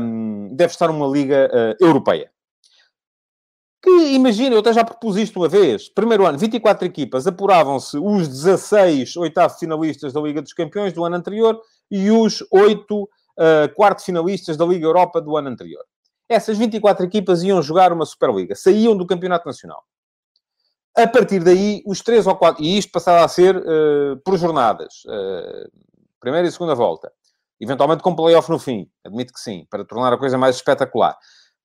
um, 0.01 0.55
deve 0.55 0.73
estar 0.73 0.91
uma 0.91 1.07
liga 1.07 1.51
uh, 1.53 1.85
europeia. 1.85 2.31
Que, 3.83 4.15
imagina, 4.15 4.55
eu 4.55 4.61
até 4.61 4.73
já 4.73 4.85
propus 4.85 5.17
isto 5.17 5.41
uma 5.41 5.49
vez. 5.49 5.89
Primeiro 5.89 6.25
ano, 6.25 6.39
24 6.39 6.87
equipas, 6.87 7.27
apuravam-se 7.27 7.99
os 7.99 8.29
16 8.29 9.17
oitavos 9.17 9.59
finalistas 9.59 10.13
da 10.13 10.21
Liga 10.21 10.41
dos 10.41 10.53
Campeões 10.53 10.93
do 10.93 11.05
ano 11.05 11.17
anterior 11.17 11.61
e 11.91 12.11
os 12.11 12.45
8 12.53 13.03
uh, 13.03 13.09
quarto 13.75 14.05
finalistas 14.05 14.57
da 14.57 14.65
Liga 14.65 14.87
Europa 14.87 15.21
do 15.21 15.37
ano 15.37 15.49
anterior. 15.49 15.85
Essas 16.29 16.57
24 16.57 17.05
equipas 17.05 17.43
iam 17.43 17.61
jogar 17.61 17.93
uma 17.93 18.07
Superliga, 18.07 18.55
saíam 18.55 18.97
do 18.97 19.07
Campeonato 19.07 19.47
Nacional. 19.47 19.85
A 20.97 21.07
partir 21.07 21.41
daí, 21.43 21.83
os 21.85 22.03
3 22.03 22.27
ou 22.27 22.37
4, 22.37 22.63
e 22.63 22.79
isto 22.79 22.93
passava 22.93 23.25
a 23.25 23.29
ser 23.29 23.57
uh, 23.57 24.17
por 24.25 24.39
jornadas, 24.39 25.03
uh, 25.07 25.71
primeira 26.21 26.47
e 26.47 26.53
segunda 26.53 26.75
volta, 26.75 27.11
eventualmente 27.63 28.03
com 28.03 28.15
playoff 28.15 28.51
no 28.51 28.59
fim, 28.59 28.89
admito 29.05 29.33
que 29.33 29.41
sim, 29.41 29.65
para 29.71 29.85
tornar 29.85 30.13
a 30.13 30.19
coisa 30.19 30.37
mais 30.37 30.57
espetacular. 30.57 31.17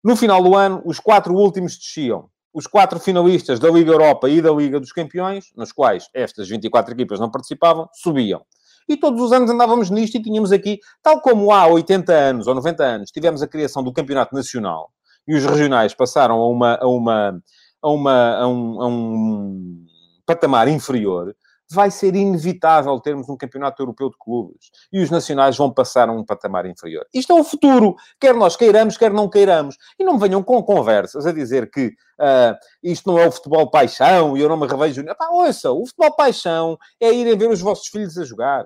No 0.04 0.16
final 0.16 0.44
do 0.44 0.56
ano, 0.56 0.82
os 0.86 1.00
quatro 1.00 1.34
últimos 1.34 1.75
desciam. 1.75 2.30
Os 2.54 2.68
quatro 2.68 3.00
finalistas 3.00 3.60
da 3.60 3.70
Liga 3.70 3.92
Europa 3.92 4.30
e 4.30 4.42
da 4.42 4.51
Liga 4.51 4.80
dos 4.80 4.92
Campeões, 4.92 5.46
nos 5.56 5.72
quais 5.72 6.08
estas 6.13 6.48
24 6.48 6.94
equipas 6.94 7.20
não 7.20 7.30
participavam, 7.30 7.88
subiam. 7.94 8.42
E 8.88 8.96
todos 8.96 9.22
os 9.22 9.32
anos 9.32 9.50
andávamos 9.50 9.89
nisto 9.89 10.16
e 10.16 10.22
tínhamos 10.22 10.51
aqui, 10.51 10.80
tal 11.04 11.20
como 11.20 11.51
há 11.51 11.68
80 11.68 12.13
anos 12.13 12.48
ou 12.48 12.56
90 12.56 12.84
anos, 12.84 13.12
tivemos 13.12 13.42
a 13.42 13.48
criação 13.48 13.84
do 13.84 13.92
Campeonato 13.92 14.34
Nacional 14.34 14.92
e 15.27 15.36
os 15.36 15.44
regionais 15.44 15.94
passaram 15.94 16.36
a, 16.36 16.48
uma, 16.48 16.75
a, 16.75 16.88
uma, 16.88 17.42
a, 17.82 17.89
uma, 17.89 18.38
a, 18.38 18.48
um, 18.48 18.82
a 18.82 18.88
um 18.88 19.86
patamar 20.25 20.68
inferior, 20.68 21.36
vai 21.70 21.92
ser 21.92 22.16
inevitável 22.16 23.00
termos 23.00 23.28
um 23.30 23.36
campeonato 23.36 23.82
europeu 23.82 24.10
de 24.10 24.18
clubes 24.18 24.70
e 24.92 25.02
os 25.02 25.10
nacionais 25.10 25.58
vão 25.58 25.72
passar 25.72 26.10
a 26.10 26.12
um 26.12 26.24
patamar 26.24 26.66
inferior. 26.66 27.06
Isto 27.14 27.34
é 27.34 27.40
o 27.40 27.44
futuro, 27.44 27.96
quer 28.20 28.34
nós 28.34 28.56
queiramos, 28.56 28.98
quer 28.98 29.12
não 29.12 29.30
queiramos. 29.30 29.78
E 30.00 30.04
não 30.04 30.18
venham 30.18 30.42
com 30.44 30.62
conversas 30.64 31.26
a 31.26 31.32
dizer 31.32 31.70
que 31.70 31.88
uh, 31.88 32.56
isto 32.82 33.12
não 33.12 33.20
é 33.20 33.28
o 33.28 33.32
futebol 33.32 33.70
paixão 33.70 34.38
e 34.38 34.42
eu 34.42 34.50
não 34.50 34.58
me 34.58 34.68
revejo. 34.68 35.02
Epá, 35.02 35.28
ouça, 35.30 35.72
o 35.72 35.86
futebol 35.86 36.16
paixão 36.16 36.78
é 37.00 37.12
irem 37.12 37.38
ver 37.38 37.50
os 37.50 37.62
vossos 37.62 37.88
filhos 37.88 38.18
a 38.18 38.24
jogar. 38.24 38.66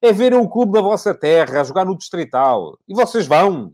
É 0.00 0.12
verem 0.12 0.38
o 0.38 0.48
clube 0.48 0.72
da 0.72 0.80
vossa 0.80 1.14
terra 1.14 1.60
a 1.60 1.64
jogar 1.64 1.84
no 1.84 1.96
Distrital. 1.96 2.78
E 2.88 2.94
vocês 2.94 3.26
vão. 3.26 3.72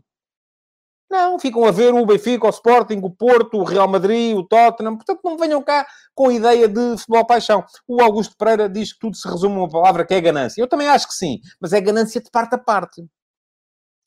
Não, 1.13 1.37
ficam 1.37 1.63
a 1.63 1.69
ver 1.69 1.93
o 1.93 2.03
Benfica, 2.07 2.47
o 2.47 2.49
Sporting, 2.49 2.99
o 3.03 3.09
Porto, 3.11 3.59
o 3.59 3.63
Real 3.63 3.87
Madrid, 3.87 4.35
o 4.35 4.43
Tottenham. 4.43 4.95
Portanto, 4.95 5.19
não 5.23 5.37
venham 5.37 5.61
cá 5.61 5.85
com 6.15 6.29
a 6.29 6.33
ideia 6.33 6.67
de 6.67 6.97
futebol 6.97 7.23
paixão. 7.23 7.63
O 7.87 8.01
Augusto 8.01 8.35
Pereira 8.35 8.67
diz 8.67 8.93
que 8.93 8.99
tudo 8.99 9.15
se 9.15 9.27
resume 9.27 9.57
a 9.57 9.59
uma 9.59 9.69
palavra 9.69 10.03
que 10.03 10.13
é 10.15 10.19
ganância. 10.19 10.59
Eu 10.59 10.67
também 10.67 10.87
acho 10.87 11.07
que 11.07 11.13
sim, 11.13 11.39
mas 11.61 11.71
é 11.71 11.79
ganância 11.79 12.19
de 12.19 12.31
parte 12.31 12.55
a 12.55 12.57
parte. 12.57 13.05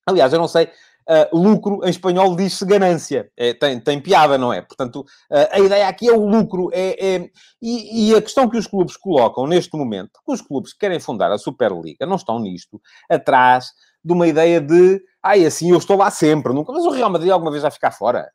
Aliás, 0.04 0.32
eu 0.32 0.40
não 0.40 0.48
sei, 0.48 0.64
uh, 0.64 1.38
lucro 1.38 1.78
em 1.84 1.90
espanhol 1.90 2.34
diz-se 2.34 2.66
ganância. 2.66 3.30
É, 3.36 3.54
tem, 3.54 3.78
tem 3.78 4.00
piada, 4.00 4.36
não 4.36 4.52
é? 4.52 4.60
Portanto, 4.60 5.02
uh, 5.30 5.48
a 5.52 5.60
ideia 5.60 5.86
aqui 5.86 6.08
é 6.08 6.12
o 6.12 6.26
lucro. 6.26 6.70
É, 6.72 7.14
é... 7.14 7.30
E, 7.62 8.10
e, 8.10 8.16
a 8.16 8.20
questão 8.20 8.48
que 8.48 8.58
os 8.58 8.66
clubes 8.66 8.96
colocam 8.96 9.46
neste 9.46 9.76
momento, 9.76 10.18
que 10.26 10.32
os 10.32 10.40
clubes 10.40 10.72
que 10.72 10.80
querem 10.80 10.98
fundar 10.98 11.30
a 11.30 11.38
Superliga 11.38 12.04
não 12.04 12.16
estão 12.16 12.40
nisto, 12.40 12.80
atrás 13.08 13.66
de 14.04 14.12
uma 14.12 14.26
ideia 14.26 14.60
de 14.60 15.00
ai, 15.26 15.44
assim 15.44 15.70
eu 15.70 15.78
estou 15.78 15.96
lá 15.96 16.10
sempre, 16.10 16.52
nunca. 16.52 16.72
Mas 16.72 16.84
o 16.84 16.90
Real 16.90 17.10
Madrid 17.10 17.30
alguma 17.30 17.50
vez 17.50 17.62
vai 17.62 17.70
ficar 17.70 17.90
fora 17.90 18.30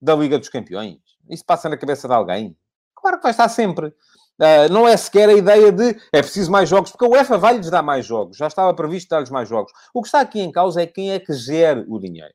da 0.00 0.14
Liga 0.14 0.38
dos 0.38 0.48
Campeões. 0.48 0.98
Isso 1.28 1.44
passa 1.44 1.68
na 1.68 1.76
cabeça 1.76 2.08
de 2.08 2.14
alguém. 2.14 2.56
Claro 2.94 3.16
que 3.16 3.22
vai 3.22 3.32
estar 3.32 3.48
sempre. 3.48 3.88
Uh, 3.88 4.72
não 4.72 4.88
é 4.88 4.96
sequer 4.96 5.28
a 5.28 5.34
ideia 5.34 5.70
de 5.70 5.90
é 6.12 6.22
preciso 6.22 6.50
mais 6.50 6.68
jogos, 6.68 6.90
porque 6.90 7.04
a 7.04 7.08
UEFA 7.08 7.36
vai-lhes 7.36 7.70
dar 7.70 7.82
mais 7.82 8.06
jogos. 8.06 8.36
Já 8.36 8.46
estava 8.46 8.72
previsto 8.72 9.10
dar-lhes 9.10 9.30
mais 9.30 9.48
jogos. 9.48 9.72
O 9.92 10.00
que 10.00 10.08
está 10.08 10.20
aqui 10.20 10.40
em 10.40 10.50
causa 10.50 10.82
é 10.82 10.86
quem 10.86 11.12
é 11.12 11.20
que 11.20 11.32
gere 11.34 11.84
o 11.88 11.98
dinheiro. 11.98 12.32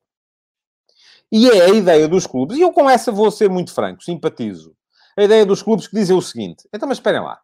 E 1.31 1.49
é 1.49 1.65
a 1.65 1.69
ideia 1.69 2.07
dos 2.07 2.27
clubes, 2.27 2.57
e 2.57 2.61
eu 2.61 2.71
com 2.71 2.87
essa 2.87 3.11
vou 3.11 3.31
ser 3.31 3.49
muito 3.49 3.73
franco, 3.73 4.03
simpatizo. 4.03 4.75
a 5.17 5.23
ideia 5.23 5.45
dos 5.45 5.63
clubes 5.63 5.87
que 5.87 5.95
dizem 5.95 6.15
o 6.15 6.21
seguinte: 6.21 6.67
então, 6.71 6.87
mas 6.87 6.99
esperem 6.99 7.21
lá. 7.21 7.39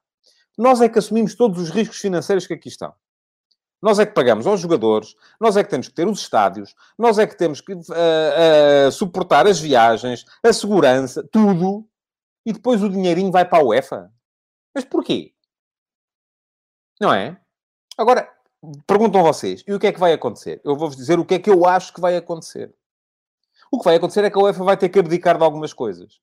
Nós 0.58 0.80
é 0.80 0.88
que 0.88 1.00
assumimos 1.00 1.34
todos 1.34 1.60
os 1.60 1.70
riscos 1.72 1.98
financeiros 1.98 2.46
que 2.46 2.54
aqui 2.54 2.70
estão. 2.70 2.94
Nós 3.82 3.98
é 3.98 4.06
que 4.06 4.14
pagamos 4.14 4.46
aos 4.46 4.60
jogadores, 4.60 5.16
nós 5.40 5.58
é 5.58 5.64
que 5.64 5.70
temos 5.70 5.88
que 5.88 5.94
ter 5.94 6.08
os 6.08 6.20
estádios, 6.20 6.76
nós 6.98 7.18
é 7.18 7.26
que 7.26 7.36
temos 7.36 7.62
que 7.62 7.74
uh, 7.74 7.78
uh, 7.80 8.92
suportar 8.92 9.48
as 9.48 9.60
viagens, 9.60 10.24
a 10.44 10.54
segurança, 10.54 11.28
tudo, 11.32 11.88
e 12.46 12.54
depois 12.54 12.84
o 12.84 12.90
dinheirinho 12.90 13.32
vai 13.32 13.44
para 13.44 13.60
a 13.60 13.66
UEFA. 13.66 14.12
Mas 14.74 14.86
porquê? 14.86 15.34
Não 17.00 17.12
é? 17.12 17.40
Agora, 17.98 18.32
perguntam 18.86 19.24
vocês, 19.24 19.64
e 19.68 19.74
o 19.74 19.80
que 19.80 19.88
é 19.88 19.92
que 19.92 20.00
vai 20.00 20.14
acontecer? 20.14 20.62
Eu 20.64 20.76
vou-vos 20.76 20.96
dizer 20.96 21.18
o 21.18 21.26
que 21.26 21.34
é 21.34 21.40
que 21.40 21.50
eu 21.50 21.66
acho 21.66 21.94
que 21.94 22.02
vai 22.02 22.16
acontecer. 22.16 22.74
O 23.72 23.80
que 23.80 23.86
vai 23.86 23.96
acontecer 23.96 24.24
é 24.24 24.30
que 24.30 24.38
a 24.38 24.42
UEFA 24.42 24.64
vai 24.64 24.78
ter 24.78 24.90
que 24.90 25.00
abdicar 25.00 25.38
de 25.38 25.44
algumas 25.44 25.74
coisas 25.74 26.22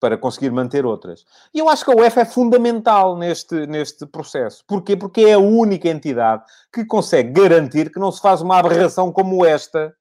para 0.00 0.18
conseguir 0.18 0.50
manter 0.50 0.84
outras. 0.84 1.24
E 1.54 1.58
eu 1.58 1.68
acho 1.68 1.84
que 1.84 1.90
a 1.90 1.94
UEFA 1.94 2.20
é 2.20 2.24
fundamental 2.24 3.16
neste, 3.16 3.66
neste 3.66 4.06
processo. 4.06 4.64
Porquê? 4.66 4.96
Porque 4.96 5.22
é 5.22 5.32
a 5.34 5.38
única 5.38 5.88
entidade 5.88 6.42
que 6.72 6.84
consegue 6.84 7.30
garantir 7.30 7.90
que 7.90 7.98
não 7.98 8.12
se 8.12 8.20
faz 8.20 8.40
uma 8.40 8.58
aberração 8.58 9.10
como 9.10 9.44
esta 9.44 9.94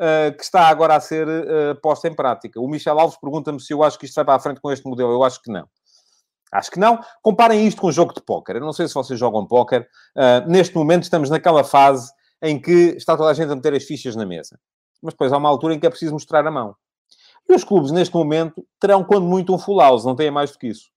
uh, 0.00 0.36
que 0.36 0.42
está 0.42 0.68
agora 0.68 0.96
a 0.96 1.00
ser 1.00 1.28
uh, 1.28 1.80
posta 1.82 2.08
em 2.08 2.14
prática. 2.14 2.60
O 2.60 2.68
Michel 2.68 2.98
Alves 2.98 3.18
pergunta-me 3.18 3.60
se 3.60 3.72
eu 3.72 3.82
acho 3.82 3.98
que 3.98 4.06
isto 4.06 4.14
vai 4.14 4.24
para 4.24 4.34
a 4.34 4.40
frente 4.40 4.60
com 4.60 4.72
este 4.72 4.86
modelo. 4.86 5.12
Eu 5.12 5.22
acho 5.22 5.42
que 5.42 5.50
não. 5.50 5.68
Acho 6.50 6.70
que 6.70 6.80
não. 6.80 6.98
Comparem 7.22 7.66
isto 7.66 7.80
com 7.80 7.88
um 7.88 7.92
jogo 7.92 8.14
de 8.14 8.22
póquer. 8.22 8.56
Eu 8.56 8.62
não 8.62 8.72
sei 8.72 8.88
se 8.88 8.94
vocês 8.94 9.18
jogam 9.18 9.46
póquer. 9.46 9.86
Uh, 10.16 10.48
neste 10.50 10.74
momento 10.74 11.02
estamos 11.02 11.28
naquela 11.28 11.62
fase 11.62 12.10
em 12.40 12.58
que 12.58 12.94
está 12.96 13.16
toda 13.16 13.30
a 13.30 13.34
gente 13.34 13.52
a 13.52 13.56
meter 13.56 13.74
as 13.74 13.84
fichas 13.84 14.16
na 14.16 14.24
mesa. 14.24 14.58
Mas 15.02 15.12
depois 15.12 15.32
há 15.32 15.36
uma 15.36 15.48
altura 15.48 15.74
em 15.74 15.80
que 15.80 15.86
é 15.86 15.90
preciso 15.90 16.12
mostrar 16.12 16.46
a 16.46 16.50
mão. 16.50 16.74
E 17.48 17.54
os 17.54 17.64
clubes, 17.64 17.90
neste 17.90 18.14
momento, 18.14 18.66
terão, 18.78 19.02
quando 19.02 19.26
muito, 19.26 19.54
um 19.54 19.58
full 19.58 19.80
house, 19.80 20.04
não 20.04 20.14
têm 20.14 20.30
mais 20.30 20.50
do 20.52 20.58
que 20.58 20.68
isso. 20.68 20.90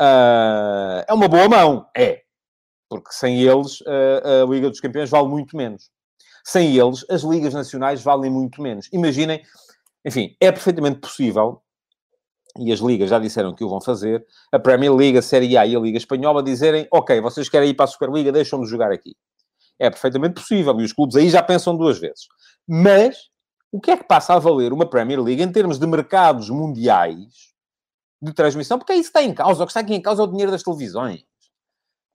Uh, 0.00 1.02
é 1.08 1.12
uma 1.12 1.28
boa 1.28 1.48
mão, 1.48 1.86
é. 1.96 2.22
Porque 2.88 3.10
sem 3.12 3.42
eles, 3.42 3.80
uh, 3.80 4.44
a 4.44 4.46
Liga 4.46 4.70
dos 4.70 4.80
Campeões 4.80 5.10
vale 5.10 5.26
muito 5.26 5.56
menos. 5.56 5.90
Sem 6.44 6.76
eles, 6.76 7.04
as 7.10 7.22
ligas 7.22 7.52
nacionais 7.52 8.02
valem 8.02 8.30
muito 8.30 8.62
menos. 8.62 8.88
Imaginem, 8.92 9.42
enfim, 10.04 10.36
é 10.40 10.52
perfeitamente 10.52 11.00
possível, 11.00 11.60
e 12.58 12.72
as 12.72 12.78
ligas 12.78 13.10
já 13.10 13.18
disseram 13.18 13.54
que 13.54 13.64
o 13.64 13.68
vão 13.68 13.80
fazer, 13.80 14.24
a 14.52 14.58
Premier 14.58 14.94
League, 14.94 15.18
a 15.18 15.22
Série 15.22 15.56
A 15.56 15.66
e 15.66 15.74
a 15.74 15.80
Liga 15.80 15.98
Espanhola 15.98 16.42
dizerem, 16.42 16.86
ok, 16.92 17.20
vocês 17.20 17.48
querem 17.48 17.70
ir 17.70 17.74
para 17.74 17.84
a 17.84 17.88
Superliga, 17.88 18.30
deixam-nos 18.30 18.70
jogar 18.70 18.92
aqui. 18.92 19.16
É 19.78 19.90
perfeitamente 19.90 20.34
possível, 20.34 20.78
e 20.80 20.84
os 20.84 20.92
clubes 20.92 21.16
aí 21.16 21.28
já 21.28 21.42
pensam 21.42 21.76
duas 21.76 21.98
vezes. 21.98 22.26
Mas 22.66 23.28
o 23.72 23.80
que 23.80 23.90
é 23.90 23.96
que 23.96 24.04
passa 24.04 24.34
a 24.34 24.38
valer 24.38 24.72
uma 24.72 24.88
Premier 24.88 25.20
League 25.20 25.42
em 25.42 25.52
termos 25.52 25.78
de 25.78 25.86
mercados 25.86 26.48
mundiais 26.48 27.52
de 28.20 28.32
transmissão? 28.32 28.78
Porque 28.78 28.92
é 28.92 28.96
isso 28.96 29.12
que 29.12 29.18
está 29.18 29.22
em 29.22 29.34
causa. 29.34 29.62
O 29.62 29.66
que 29.66 29.70
está 29.70 29.80
aqui 29.80 29.94
em 29.94 30.00
causa 30.00 30.22
é 30.22 30.24
o 30.24 30.28
dinheiro 30.28 30.50
das 30.50 30.62
televisões. 30.62 31.24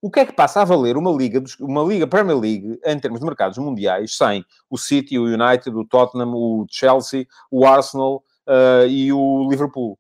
O 0.02 0.10
que 0.10 0.20
é 0.20 0.26
que 0.26 0.34
passa 0.34 0.62
a 0.62 0.66
valer 0.66 0.98
uma 0.98 1.12
liga, 1.12 1.44
uma 1.60 1.84
liga 1.84 2.08
Premier 2.08 2.38
League 2.38 2.80
em 2.84 3.00
termos 3.00 3.20
de 3.20 3.26
mercados 3.26 3.58
mundiais 3.60 4.18
sem 4.18 4.44
o 4.68 4.78
City, 4.78 5.20
o 5.20 5.26
United, 5.26 5.70
o 5.78 5.86
Tottenham, 5.86 6.34
o 6.34 6.66
Chelsea, 6.68 7.28
o 7.52 7.68
Arsenal 7.68 8.24
uh, 8.48 8.88
e 8.88 9.14
o 9.14 9.48
Liverpool? 9.48 10.00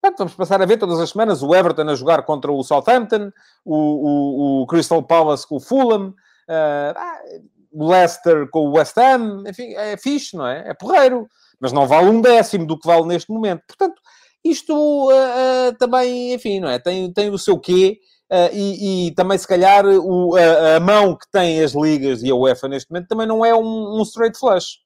Portanto, 0.00 0.18
vamos 0.18 0.34
passar 0.34 0.60
a 0.60 0.66
ver 0.66 0.78
todas 0.78 0.98
as 0.98 1.10
semanas 1.10 1.44
o 1.44 1.54
Everton 1.54 1.88
a 1.88 1.94
jogar 1.94 2.24
contra 2.24 2.50
o 2.50 2.64
Southampton, 2.64 3.30
o, 3.64 3.76
o, 3.76 4.62
o 4.62 4.66
Crystal 4.66 5.00
Palace 5.00 5.46
com 5.46 5.56
o 5.56 5.60
Fulham. 5.60 6.12
Uh, 6.48 7.42
o 7.72 7.90
Leicester 7.90 8.48
com 8.50 8.68
o 8.68 8.76
West 8.76 8.96
Ham, 8.98 9.44
enfim, 9.46 9.74
é 9.74 9.96
fixe, 9.96 10.36
não 10.36 10.46
é? 10.46 10.70
É 10.70 10.74
porreiro, 10.74 11.26
mas 11.60 11.72
não 11.72 11.86
vale 11.86 12.10
um 12.10 12.20
décimo 12.20 12.66
do 12.66 12.78
que 12.78 12.86
vale 12.86 13.06
neste 13.06 13.32
momento. 13.32 13.62
Portanto, 13.66 14.00
isto 14.44 14.74
uh, 14.74 15.10
uh, 15.10 15.76
também, 15.78 16.34
enfim, 16.34 16.60
não 16.60 16.68
é? 16.68 16.78
Tem, 16.78 17.12
tem 17.12 17.30
o 17.30 17.38
seu 17.38 17.58
quê, 17.58 17.98
uh, 18.30 18.52
e, 18.52 19.08
e, 19.08 19.14
também, 19.14 19.38
se 19.38 19.46
calhar, 19.46 19.86
o, 19.86 20.36
a, 20.36 20.76
a, 20.76 20.80
mão 20.80 21.16
que 21.16 21.30
tem 21.30 21.62
as 21.62 21.72
ligas 21.72 22.22
e 22.22 22.30
a 22.30 22.34
UEFA 22.34 22.68
neste 22.68 22.90
momento 22.90 23.08
também 23.08 23.26
não 23.26 23.44
é 23.44 23.54
um, 23.54 23.98
um 23.98 24.02
straight 24.02 24.38
flush. 24.38 24.78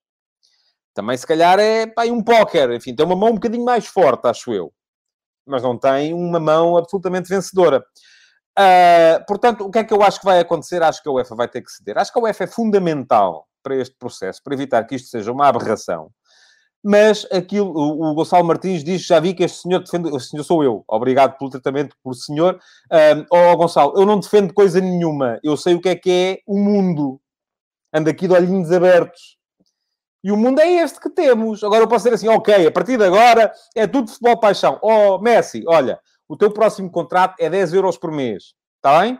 Também, 0.95 1.17
se 1.17 1.27
calhar, 1.27 1.59
é 1.59 1.87
pá, 1.87 2.05
um 2.05 2.23
póquer. 2.23 2.71
Enfim, 2.71 2.95
tem 2.95 3.05
uma 3.05 3.17
mão 3.17 3.31
um 3.31 3.35
bocadinho 3.35 3.65
mais 3.65 3.87
forte, 3.87 4.27
acho 4.27 4.53
eu. 4.53 4.73
Mas 5.47 5.63
não 5.63 5.79
tem 5.79 6.13
uma 6.15 6.41
mão 6.41 6.77
absolutamente 6.77 7.29
vencedora. 7.29 7.85
Uh, 8.59 9.25
portanto, 9.27 9.65
o 9.65 9.71
que 9.71 9.79
é 9.79 9.85
que 9.85 9.93
eu 9.93 10.03
acho 10.03 10.19
que 10.19 10.25
vai 10.25 10.41
acontecer? 10.41 10.83
Acho 10.83 11.03
que 11.03 11.09
a 11.09 11.13
UEFA 11.13 11.35
vai 11.35 11.49
ter 11.49 11.61
que 11.61 11.71
ceder. 11.71 11.99
Acho 11.99 12.13
que 12.13 12.19
a 12.19 12.23
UEFA 12.23 12.45
é 12.45 12.47
fundamental 12.47 13.47
para 13.63 13.77
este 13.77 13.95
processo, 13.99 14.43
para 14.43 14.55
evitar 14.55 14.85
que 14.85 14.95
isto 14.95 15.09
seja 15.09 15.31
uma 15.31 15.49
aberração. 15.49 16.11
Mas 16.89 17.27
aquilo, 17.33 17.73
o, 17.77 18.15
Gonçalo 18.15 18.45
Martins 18.45 18.85
diz: 18.85 19.05
já 19.05 19.19
vi 19.19 19.35
que 19.35 19.43
este 19.43 19.63
senhor 19.63 19.81
defende. 19.81 20.09
O 20.09 20.21
senhor 20.21 20.45
sou 20.45 20.63
eu, 20.63 20.85
obrigado 20.87 21.37
pelo 21.37 21.51
tratamento 21.51 21.97
por 22.03 22.15
senhor. 22.15 22.61
Ó 23.31 23.53
oh, 23.53 23.57
Gonçalo, 23.57 23.93
eu 23.97 24.07
não 24.07 24.21
defendo 24.21 24.55
coisa 24.55 24.81
nenhuma. 24.81 25.41
Eu 25.43 25.57
sei 25.57 25.75
o 25.75 25.81
que 25.81 25.89
é 25.89 25.97
que 25.97 26.11
é 26.11 26.39
o 26.47 26.59
mundo. 26.59 27.21
Ando 27.93 28.09
aqui 28.09 28.29
de 28.29 28.35
olhinhos 28.35 28.71
abertos. 28.71 29.37
E 30.23 30.31
o 30.31 30.37
mundo 30.37 30.61
é 30.61 30.83
este 30.83 31.01
que 31.01 31.11
temos. 31.11 31.65
Agora 31.65 31.83
eu 31.83 31.89
posso 31.89 32.05
dizer 32.05 32.15
assim: 32.15 32.29
ok, 32.29 32.67
a 32.67 32.71
partir 32.71 32.97
de 32.97 33.05
agora 33.05 33.53
é 33.75 33.87
tudo 33.87 34.11
futebol 34.11 34.39
paixão. 34.39 34.79
Oh, 34.81 35.19
Messi, 35.19 35.65
olha, 35.67 35.99
o 36.29 36.37
teu 36.37 36.51
próximo 36.51 36.91
contrato 36.91 37.37
é 37.39 37.49
10 37.49 37.75
euros 37.75 37.97
por 37.97 38.11
mês. 38.11 38.55
Está 38.77 39.01
bem? 39.01 39.19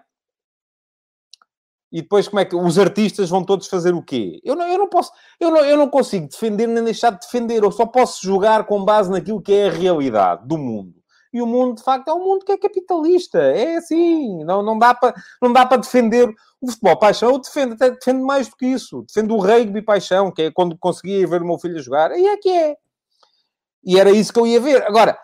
E 1.93 2.03
depois 2.03 2.27
como 2.29 2.41
é 2.41 2.45
que 2.45 2.57
os 2.57 2.79
artistas 2.79 3.31
vão 3.31 3.45
todos 3.45 3.69
fazer 3.69 3.95
o 3.95 4.03
quê? 4.03 4.41
Eu 4.45 4.57
não, 4.57 4.67
eu 4.69 4.79
não 4.79 4.89
posso, 4.89 5.11
eu 5.39 5.51
não, 5.51 5.65
eu 5.65 5.77
não 5.77 5.89
consigo 5.89 6.29
defender 6.29 6.67
nem 6.67 6.83
deixar 6.83 7.11
de 7.11 7.21
defender. 7.21 7.63
Eu 7.63 7.71
só 7.71 7.87
posso 7.87 8.25
jogar 8.25 8.67
com 8.67 8.85
base 8.85 9.11
naquilo 9.11 9.41
que 9.41 9.53
é 9.53 9.69
a 9.69 9.73
realidade 9.73 10.47
do 10.47 10.59
mundo. 10.59 10.95
E 11.33 11.41
o 11.41 11.47
mundo, 11.47 11.77
de 11.77 11.83
facto, 11.83 12.09
é 12.09 12.15
um 12.15 12.25
mundo 12.25 12.45
que 12.45 12.53
é 12.53 12.59
capitalista. 12.59 13.39
É 13.39 13.77
assim. 13.77 14.43
Não, 14.45 14.63
não 14.63 14.79
dá 14.79 14.95
para 14.95 15.77
defender 15.77 16.29
o 16.61 16.71
futebol 16.71 16.99
paixão. 16.99 17.31
Eu 17.31 17.39
defendo, 17.39 17.75
até 17.75 17.91
defendo 17.91 18.25
mais 18.25 18.49
do 18.49 18.57
que 18.57 18.67
isso. 18.67 19.03
Defendo 19.03 19.35
o 19.35 19.41
rugby 19.41 19.83
paixão, 19.83 20.33
que 20.33 20.43
é 20.43 20.51
quando 20.51 20.77
conseguia 20.79 21.27
ver 21.27 21.43
o 21.43 21.47
meu 21.47 21.59
filho 21.59 21.79
jogar. 21.83 22.11
E 22.13 22.27
é 22.27 22.37
que 22.37 22.49
é. 22.49 22.77
E 23.85 24.01
era 24.01 24.11
isso 24.11 24.33
que 24.33 24.41
eu 24.41 24.47
ia 24.47 24.61
ver. 24.61 24.83
Agora, 24.85 25.19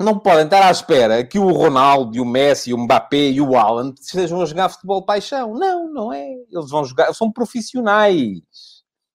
não 0.00 0.18
podem 0.18 0.44
estar 0.44 0.66
à 0.66 0.70
espera 0.70 1.24
que 1.24 1.38
o 1.38 1.52
Ronaldo, 1.52 2.20
o 2.20 2.26
Messi, 2.26 2.74
o 2.74 2.78
Mbappé 2.78 3.30
e 3.30 3.40
o 3.40 3.56
Haaland 3.56 3.94
estejam 4.00 4.40
a 4.40 4.46
jogar 4.46 4.68
futebol 4.68 5.04
paixão. 5.04 5.54
Não, 5.54 5.92
não 5.92 6.12
é. 6.12 6.26
Eles 6.50 6.70
vão 6.70 6.84
jogar, 6.84 7.12
são 7.14 7.30
profissionais. 7.30 8.40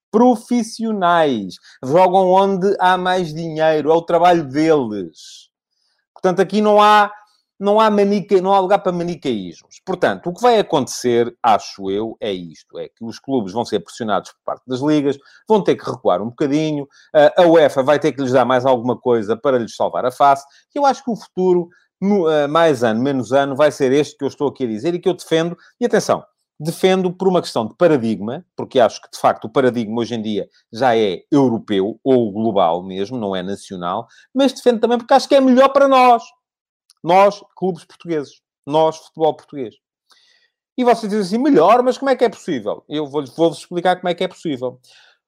Profissionais. 0.10 1.56
Jogam 1.84 2.30
onde 2.30 2.76
há 2.80 2.98
mais 2.98 3.34
dinheiro, 3.34 3.92
é 3.92 3.94
o 3.94 4.02
trabalho 4.02 4.48
deles. 4.48 5.50
Portanto, 6.13 6.42
aqui 6.42 6.62
não 6.62 6.82
há 6.82 7.12
não 7.60 7.80
há, 7.80 7.89
manica, 7.89 8.39
não 8.41 8.54
há 8.54 8.60
lugar 8.60 8.80
para 8.80 8.91
manicaísmos. 8.91 9.82
Portanto, 9.86 10.30
o 10.30 10.34
que 10.34 10.41
vai 10.41 10.60
acontecer, 10.60 11.36
acho 11.43 11.91
eu, 11.91 12.15
é 12.22 12.32
isto: 12.32 12.80
é 12.80 12.88
que 12.88 13.04
os 13.04 13.19
clubes 13.19 13.52
vão 13.52 13.65
ser 13.65 13.82
pressionados 13.82 14.32
por 14.32 14.39
parte 14.45 14.63
das 14.65 14.80
ligas, 14.80 15.17
vão 15.48 15.62
ter 15.62 15.76
que 15.76 15.84
recuar 15.89 16.22
um 16.22 16.30
bocadinho, 16.30 16.88
a 17.38 17.43
UEFA 17.43 17.84
vai 17.84 18.00
ter 18.00 18.13
que 18.13 18.22
lhes 18.22 18.32
dar 18.32 18.45
mais 18.45 18.65
alguma 18.65 18.98
coisa 18.98 19.36
para 19.36 19.58
lhes 19.58 19.76
salvar 19.76 20.06
a 20.06 20.12
face. 20.12 20.45
E 20.74 20.80
eu 20.80 20.86
acho 20.86 21.04
que 21.04 21.12
o 21.12 21.15
futuro, 21.15 21.67
mais 22.50 22.84
ano, 22.84 23.02
menos 23.02 23.34
ano, 23.34 23.56
vai 23.56 23.72
ser 23.72 23.91
este 23.91 24.17
que 24.17 24.24
eu 24.24 24.30
estou 24.30 24.48
aqui 24.48 24.63
a 24.63 24.67
dizer 24.67 24.95
e 24.95 25.00
que 25.00 25.10
eu 25.10 25.13
defendo. 25.13 25.58
E 25.82 25.86
atenção, 25.86 26.24
defendo 26.58 27.12
por 27.12 27.28
uma 27.28 27.41
questão 27.41 27.65
de 27.67 27.76
paradigma, 27.76 28.45
porque 28.56 28.80
acho 28.80 29.02
que 29.02 29.12
de 29.12 29.17
facto 29.17 29.45
o 29.45 29.50
paradigma 29.50 30.00
hoje 30.00 30.15
em 30.15 30.22
dia 30.22 30.48
já 30.72 30.95
é 30.95 31.24
europeu 31.32 32.00
ou 32.04 32.32
global 32.32 32.84
mesmo, 32.84 33.17
não 33.17 33.36
é 33.36 33.43
nacional, 33.43 34.08
mas 34.34 34.54
defendo 34.54 34.80
também 34.80 34.98
porque 34.98 35.13
acho 35.13 35.28
que 35.28 35.36
é 35.36 35.41
melhor 35.41 35.69
para 35.69 35.88
nós. 35.88 36.24
Nós, 37.04 37.42
clubes 37.56 37.86
portugueses. 37.86 38.42
Nós, 38.66 38.98
futebol 38.98 39.36
português. 39.36 39.76
E 40.78 40.84
vocês 40.84 41.12
dizem 41.12 41.38
assim, 41.38 41.44
melhor, 41.44 41.84
mas 41.84 41.98
como 41.98 42.10
é 42.10 42.16
que 42.16 42.24
é 42.24 42.30
possível? 42.30 42.84
Eu 42.88 43.06
vou-vos 43.06 43.36
vou 43.36 43.52
explicar 43.52 43.98
como 43.98 44.10
é 44.10 44.16
que 44.16 44.24
é 44.24 44.28
possível. 44.28 44.80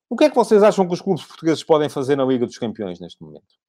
O 0.10 0.16
que 0.16 0.26
é 0.26 0.30
que 0.30 0.36
vocês 0.36 0.64
acham 0.64 0.88
que 0.88 0.94
os 0.94 1.02
clubes 1.02 1.26
portugueses 1.26 1.64
podem 1.64 1.90
fazer 1.90 2.16
na 2.16 2.26
Liga 2.26 2.46
dos 2.46 2.58
Campeões 2.58 3.00
neste 3.00 3.22
momento? 3.22 3.62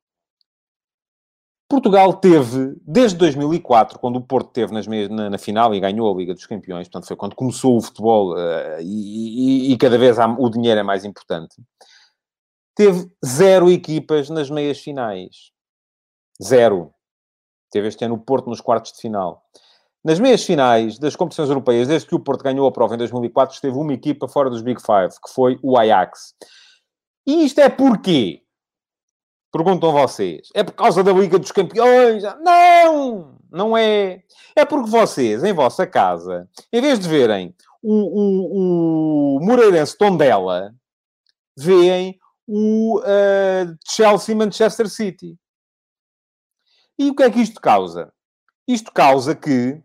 Portugal 1.72 2.12
teve, 2.12 2.74
desde 2.82 3.16
2004, 3.16 3.98
quando 3.98 4.16
o 4.16 4.20
Porto 4.20 4.50
teve 4.50 4.74
nas 4.74 4.86
na, 4.86 5.30
na, 5.30 5.38
final 5.38 5.74
e 5.74 5.80
ganhou 5.80 6.12
a 6.12 6.16
Liga 6.16 6.34
dos 6.34 6.44
Campeões, 6.44 6.86
portanto 6.86 7.08
foi 7.08 7.16
quando 7.16 7.34
começou 7.34 7.78
o 7.78 7.80
futebol 7.80 8.34
uh, 8.34 8.80
e, 8.80 9.70
e, 9.70 9.72
e, 9.72 9.78
cada 9.78 9.96
vez 9.96 10.18
há, 10.18 10.26
o 10.26 10.50
dinheiro 10.50 10.78
é 10.78 10.82
mais 10.82 11.04
importante, 11.06 11.56
teve 12.74 13.10
zero 13.24 13.70
equipas 13.70 14.28
nas 14.28 14.50
meias 14.50 14.80
finais. 14.80 15.50
Zero. 16.42 16.92
Teve 17.72 17.88
este 17.88 18.04
ano 18.04 18.14
o 18.14 18.18
Porto 18.18 18.48
nos 18.48 18.60
quartos 18.60 18.92
de 18.92 19.00
final. 19.00 19.42
Nas 20.04 20.20
meias 20.20 20.44
finais 20.44 20.98
das 20.98 21.16
competições 21.16 21.48
europeias, 21.48 21.88
desde 21.88 22.06
que 22.06 22.14
o 22.14 22.20
Porto 22.20 22.44
ganhou 22.44 22.66
a 22.66 22.72
prova 22.72 22.94
em 22.94 22.98
2004, 22.98 23.54
esteve 23.54 23.76
uma 23.76 23.94
equipa 23.94 24.28
fora 24.28 24.50
dos 24.50 24.60
Big 24.60 24.80
Five, 24.80 25.14
que 25.24 25.32
foi 25.32 25.58
o 25.62 25.78
Ajax. 25.78 26.34
E 27.26 27.44
isto 27.44 27.60
é 27.60 27.68
porquê? 27.68 28.42
Perguntam 29.52 29.92
vocês. 29.92 30.48
É 30.54 30.62
por 30.62 30.72
causa 30.72 31.02
da 31.02 31.12
Liga 31.12 31.38
dos 31.38 31.52
Campeões? 31.52 32.22
Não! 32.40 33.36
Não 33.50 33.76
é. 33.76 34.22
É 34.56 34.64
porque 34.64 34.90
vocês, 34.90 35.44
em 35.44 35.52
vossa 35.52 35.86
casa, 35.86 36.48
em 36.72 36.80
vez 36.80 36.98
de 36.98 37.08
verem 37.08 37.54
o, 37.82 37.94
o, 37.94 39.36
o 39.36 39.40
Moreirense 39.44 39.96
Tondela, 39.96 40.74
veem 41.56 42.18
o 42.46 42.98
uh, 43.00 43.76
Chelsea 43.86 44.34
Manchester 44.34 44.88
City. 44.88 45.38
E 47.02 47.10
o 47.10 47.16
que 47.16 47.24
é 47.24 47.30
que 47.30 47.40
isto 47.40 47.60
causa? 47.60 48.12
Isto 48.66 48.92
causa 48.92 49.34
que 49.34 49.82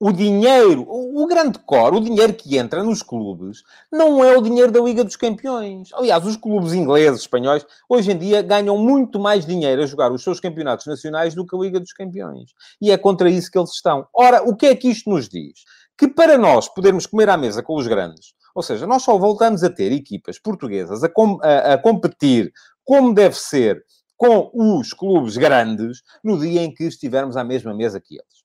o 0.00 0.10
dinheiro, 0.12 0.86
o 0.88 1.26
grande 1.26 1.58
core, 1.58 1.98
o 1.98 2.00
dinheiro 2.00 2.32
que 2.32 2.56
entra 2.56 2.82
nos 2.82 3.02
clubes, 3.02 3.62
não 3.92 4.24
é 4.24 4.34
o 4.34 4.40
dinheiro 4.40 4.72
da 4.72 4.80
Liga 4.80 5.04
dos 5.04 5.14
Campeões. 5.14 5.90
Aliás, 5.92 6.24
os 6.24 6.38
clubes 6.38 6.72
ingleses, 6.72 7.20
espanhóis, 7.20 7.66
hoje 7.86 8.12
em 8.12 8.16
dia 8.16 8.40
ganham 8.40 8.78
muito 8.78 9.20
mais 9.20 9.44
dinheiro 9.44 9.82
a 9.82 9.86
jogar 9.86 10.10
os 10.10 10.24
seus 10.24 10.40
campeonatos 10.40 10.86
nacionais 10.86 11.34
do 11.34 11.46
que 11.46 11.54
a 11.54 11.58
Liga 11.58 11.78
dos 11.78 11.92
Campeões. 11.92 12.54
E 12.80 12.90
é 12.90 12.96
contra 12.96 13.28
isso 13.28 13.50
que 13.50 13.58
eles 13.58 13.72
estão. 13.72 14.06
Ora, 14.14 14.42
o 14.42 14.56
que 14.56 14.68
é 14.68 14.74
que 14.74 14.88
isto 14.88 15.10
nos 15.10 15.28
diz? 15.28 15.64
Que 15.98 16.08
para 16.08 16.38
nós 16.38 16.66
podermos 16.66 17.04
comer 17.04 17.28
à 17.28 17.36
mesa 17.36 17.62
com 17.62 17.76
os 17.76 17.86
grandes, 17.86 18.32
ou 18.54 18.62
seja, 18.62 18.86
nós 18.86 19.02
só 19.02 19.18
voltamos 19.18 19.62
a 19.62 19.68
ter 19.68 19.92
equipas 19.92 20.38
portuguesas 20.38 21.04
a, 21.04 21.10
com, 21.10 21.38
a, 21.42 21.74
a 21.74 21.78
competir 21.78 22.50
como 22.86 23.12
deve 23.12 23.36
ser 23.38 23.84
com 24.20 24.50
os 24.52 24.92
clubes 24.92 25.38
grandes 25.38 26.02
no 26.22 26.38
dia 26.38 26.60
em 26.60 26.74
que 26.74 26.84
estivermos 26.84 27.38
à 27.38 27.42
mesma 27.42 27.72
mesa 27.72 27.98
que 27.98 28.16
eles. 28.16 28.44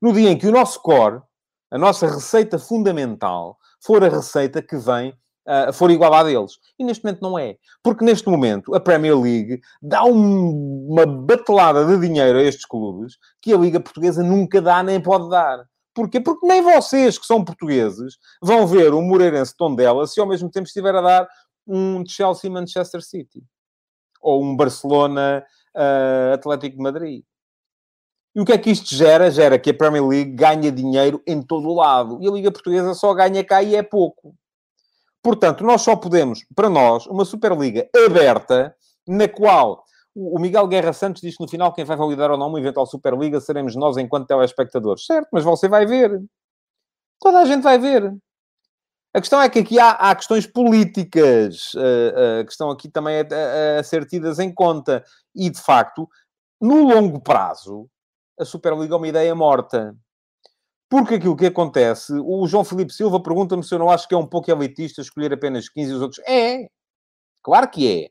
No 0.00 0.14
dia 0.14 0.30
em 0.30 0.38
que 0.38 0.46
o 0.46 0.50
nosso 0.50 0.80
core, 0.80 1.20
a 1.70 1.76
nossa 1.76 2.06
receita 2.06 2.58
fundamental, 2.58 3.58
for 3.84 4.02
a 4.02 4.08
receita 4.08 4.62
que 4.62 4.78
vem, 4.78 5.10
uh, 5.46 5.70
for 5.74 5.90
igual 5.90 6.14
à 6.14 6.22
deles. 6.22 6.52
E 6.78 6.84
neste 6.84 7.04
momento 7.04 7.20
não 7.20 7.38
é. 7.38 7.58
Porque 7.82 8.02
neste 8.02 8.30
momento 8.30 8.74
a 8.74 8.80
Premier 8.80 9.14
League 9.14 9.60
dá 9.82 10.02
um, 10.04 10.86
uma 10.88 11.04
batelada 11.04 11.84
de 11.84 12.00
dinheiro 12.00 12.38
a 12.38 12.42
estes 12.42 12.64
clubes 12.64 13.18
que 13.42 13.52
a 13.52 13.58
Liga 13.58 13.78
Portuguesa 13.78 14.22
nunca 14.22 14.62
dá 14.62 14.82
nem 14.82 15.02
pode 15.02 15.28
dar. 15.28 15.66
Porquê? 15.92 16.18
Porque 16.18 16.46
nem 16.46 16.62
vocês, 16.62 17.18
que 17.18 17.26
são 17.26 17.44
portugueses, 17.44 18.16
vão 18.42 18.66
ver 18.66 18.94
o 18.94 19.02
Moreirense 19.02 19.54
Tondela 19.54 20.06
se 20.06 20.18
ao 20.18 20.26
mesmo 20.26 20.50
tempo 20.50 20.66
estiver 20.66 20.94
a 20.94 21.02
dar 21.02 21.28
um 21.66 22.02
Chelsea 22.06 22.50
Manchester 22.50 23.02
City. 23.02 23.44
Ou 24.20 24.42
um 24.42 24.56
Barcelona 24.56 25.44
uh, 25.74 26.34
Atlético 26.34 26.76
de 26.76 26.82
Madrid. 26.82 27.24
E 28.34 28.40
o 28.40 28.44
que 28.44 28.52
é 28.52 28.58
que 28.58 28.70
isto 28.70 28.94
gera? 28.94 29.30
Gera 29.30 29.58
que 29.58 29.70
a 29.70 29.74
Premier 29.74 30.06
League 30.06 30.32
ganha 30.32 30.70
dinheiro 30.70 31.20
em 31.26 31.42
todo 31.42 31.68
o 31.68 31.74
lado. 31.74 32.18
E 32.20 32.28
a 32.28 32.30
Liga 32.30 32.52
Portuguesa 32.52 32.94
só 32.94 33.12
ganha 33.12 33.42
cá 33.44 33.62
e 33.62 33.74
é 33.74 33.82
pouco. 33.82 34.34
Portanto, 35.22 35.64
nós 35.64 35.82
só 35.82 35.96
podemos, 35.96 36.44
para 36.54 36.70
nós, 36.70 37.06
uma 37.06 37.24
Superliga 37.24 37.88
aberta, 38.06 38.74
na 39.06 39.28
qual 39.28 39.84
o 40.14 40.38
Miguel 40.38 40.66
Guerra 40.66 40.92
Santos 40.92 41.22
diz 41.22 41.36
no 41.38 41.48
final 41.48 41.72
quem 41.72 41.84
vai 41.84 41.96
validar 41.96 42.30
ou 42.30 42.38
não 42.38 42.48
uma 42.48 42.58
eventual 42.58 42.86
Superliga 42.86 43.40
seremos 43.40 43.76
nós 43.76 43.96
enquanto 43.96 44.26
telespectadores. 44.26 45.04
Certo, 45.04 45.28
mas 45.32 45.44
você 45.44 45.68
vai 45.68 45.84
ver. 45.84 46.22
Toda 47.20 47.40
a 47.40 47.44
gente 47.44 47.62
vai 47.62 47.78
ver. 47.78 48.14
A 49.12 49.20
questão 49.20 49.42
é 49.42 49.48
que 49.48 49.58
aqui 49.58 49.78
há, 49.78 49.90
há 49.90 50.14
questões 50.14 50.46
políticas 50.46 51.74
uh, 51.74 52.40
uh, 52.40 52.44
que 52.44 52.52
estão 52.52 52.70
aqui 52.70 52.88
também 52.88 53.20
a, 53.20 53.22
a, 53.22 53.80
a 53.80 53.82
ser 53.82 54.06
tidas 54.06 54.38
em 54.38 54.52
conta. 54.52 55.04
E, 55.34 55.50
de 55.50 55.60
facto, 55.60 56.08
no 56.60 56.84
longo 56.84 57.20
prazo, 57.20 57.88
a 58.38 58.44
Superliga 58.44 58.94
é 58.94 58.96
uma 58.96 59.08
ideia 59.08 59.34
morta. 59.34 59.96
Porque 60.88 61.14
aquilo 61.14 61.36
que 61.36 61.46
acontece, 61.46 62.12
o 62.12 62.46
João 62.48 62.64
Felipe 62.64 62.92
Silva 62.92 63.22
pergunta-me 63.22 63.62
se 63.62 63.72
eu 63.72 63.78
não 63.78 63.90
acho 63.90 64.08
que 64.08 64.14
é 64.14 64.18
um 64.18 64.26
pouco 64.26 64.50
elitista 64.50 65.00
escolher 65.00 65.32
apenas 65.32 65.68
15 65.68 65.90
e 65.90 65.94
os 65.94 66.02
outros. 66.02 66.20
É, 66.26 66.68
claro 67.42 67.68
que 67.68 68.04
é. 68.04 68.10